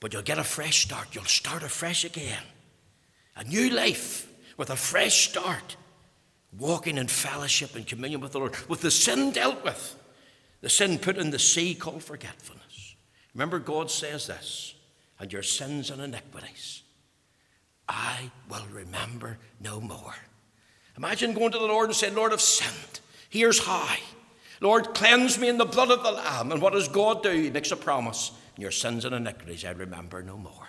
But 0.00 0.12
you'll 0.12 0.22
get 0.22 0.38
a 0.38 0.44
fresh 0.44 0.84
start. 0.84 1.14
You'll 1.14 1.24
start 1.24 1.62
afresh 1.62 2.04
again. 2.04 2.42
A 3.36 3.44
new 3.44 3.70
life 3.70 4.30
with 4.56 4.70
a 4.70 4.76
fresh 4.76 5.28
start. 5.28 5.76
Walking 6.58 6.98
in 6.98 7.06
fellowship 7.06 7.74
and 7.76 7.86
communion 7.86 8.20
with 8.20 8.32
the 8.32 8.38
Lord, 8.38 8.56
with 8.68 8.82
the 8.82 8.90
sin 8.90 9.30
dealt 9.30 9.64
with, 9.64 9.96
the 10.60 10.68
sin 10.68 10.98
put 10.98 11.16
in 11.16 11.30
the 11.30 11.38
sea 11.38 11.74
called 11.74 12.04
forgetfulness. 12.04 12.94
Remember, 13.32 13.58
God 13.58 13.90
says 13.90 14.26
this, 14.26 14.74
and 15.22 15.32
your 15.32 15.42
sins 15.42 15.88
and 15.90 16.02
iniquities 16.02 16.82
I 17.88 18.30
will 18.48 18.66
remember 18.72 19.38
no 19.60 19.80
more. 19.80 20.14
Imagine 20.96 21.34
going 21.34 21.52
to 21.52 21.58
the 21.58 21.66
Lord 21.66 21.88
and 21.88 21.96
saying, 21.96 22.14
Lord, 22.14 22.32
I've 22.32 22.40
sinned. 22.40 23.00
Here's 23.28 23.64
how. 23.64 23.96
Lord, 24.60 24.94
cleanse 24.94 25.38
me 25.38 25.48
in 25.48 25.58
the 25.58 25.64
blood 25.64 25.90
of 25.90 26.02
the 26.02 26.12
Lamb. 26.12 26.52
And 26.52 26.62
what 26.62 26.72
does 26.72 26.88
God 26.88 27.22
do? 27.22 27.30
He 27.30 27.50
makes 27.50 27.72
a 27.72 27.76
promise. 27.76 28.32
Your 28.56 28.70
sins 28.70 29.04
and 29.04 29.14
iniquities 29.14 29.64
I 29.64 29.70
remember 29.72 30.22
no 30.22 30.36
more. 30.36 30.68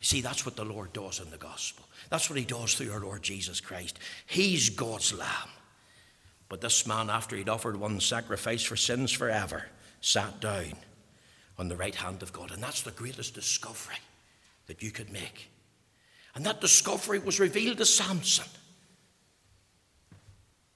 You 0.00 0.04
see, 0.04 0.20
that's 0.20 0.44
what 0.44 0.56
the 0.56 0.64
Lord 0.64 0.92
does 0.92 1.20
in 1.20 1.30
the 1.30 1.36
gospel. 1.36 1.84
That's 2.10 2.28
what 2.28 2.38
he 2.38 2.44
does 2.44 2.74
through 2.74 2.92
our 2.92 3.00
Lord 3.00 3.22
Jesus 3.22 3.60
Christ. 3.60 3.98
He's 4.26 4.68
God's 4.68 5.12
Lamb. 5.12 5.48
But 6.48 6.60
this 6.60 6.86
man, 6.86 7.10
after 7.10 7.34
he'd 7.34 7.48
offered 7.48 7.76
one 7.76 7.98
sacrifice 8.00 8.62
for 8.62 8.76
sins 8.76 9.10
forever, 9.10 9.64
sat 10.00 10.40
down 10.40 10.74
on 11.58 11.68
the 11.68 11.76
right 11.76 11.94
hand 11.94 12.22
of 12.22 12.32
God. 12.32 12.50
And 12.50 12.62
that's 12.62 12.82
the 12.82 12.90
greatest 12.90 13.34
discovery 13.34 13.96
that 14.66 14.82
you 14.82 14.90
could 14.90 15.12
make. 15.12 15.50
And 16.34 16.44
that 16.44 16.60
discovery 16.60 17.18
was 17.18 17.40
revealed 17.40 17.78
to 17.78 17.86
Samson. 17.86 18.44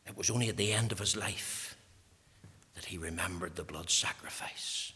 It 0.06 0.16
was 0.16 0.30
only 0.30 0.48
at 0.48 0.56
the 0.56 0.72
end 0.72 0.90
of 0.92 0.98
his 0.98 1.16
life 1.16 1.76
that 2.74 2.86
he 2.86 2.98
remembered 2.98 3.56
the 3.56 3.62
blood 3.62 3.90
sacrifice 3.90 4.92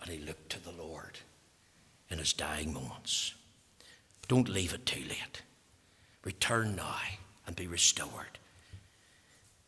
and 0.00 0.10
he 0.10 0.24
looked 0.24 0.50
to 0.50 0.62
the 0.62 0.72
Lord 0.72 1.18
in 2.10 2.18
his 2.18 2.32
dying 2.32 2.72
moments. 2.72 3.34
Don't 4.28 4.48
leave 4.48 4.74
it 4.74 4.86
too 4.86 5.02
late. 5.02 5.42
Return 6.24 6.76
now 6.76 6.96
and 7.46 7.54
be 7.54 7.66
restored. 7.66 8.38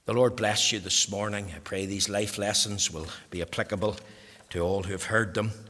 The 0.07 0.15
Lord 0.15 0.37
bless 0.37 0.73
you 0.73 0.79
this 0.79 1.11
morning. 1.11 1.53
I 1.55 1.59
pray 1.59 1.85
these 1.85 2.09
life 2.09 2.39
lessons 2.39 2.91
will 2.91 3.07
be 3.31 3.43
applicable 3.43 3.97
to 4.51 4.61
all 4.61 4.83
who 4.83 4.93
have 4.93 5.05
heard 5.05 5.35
them. 5.35 5.51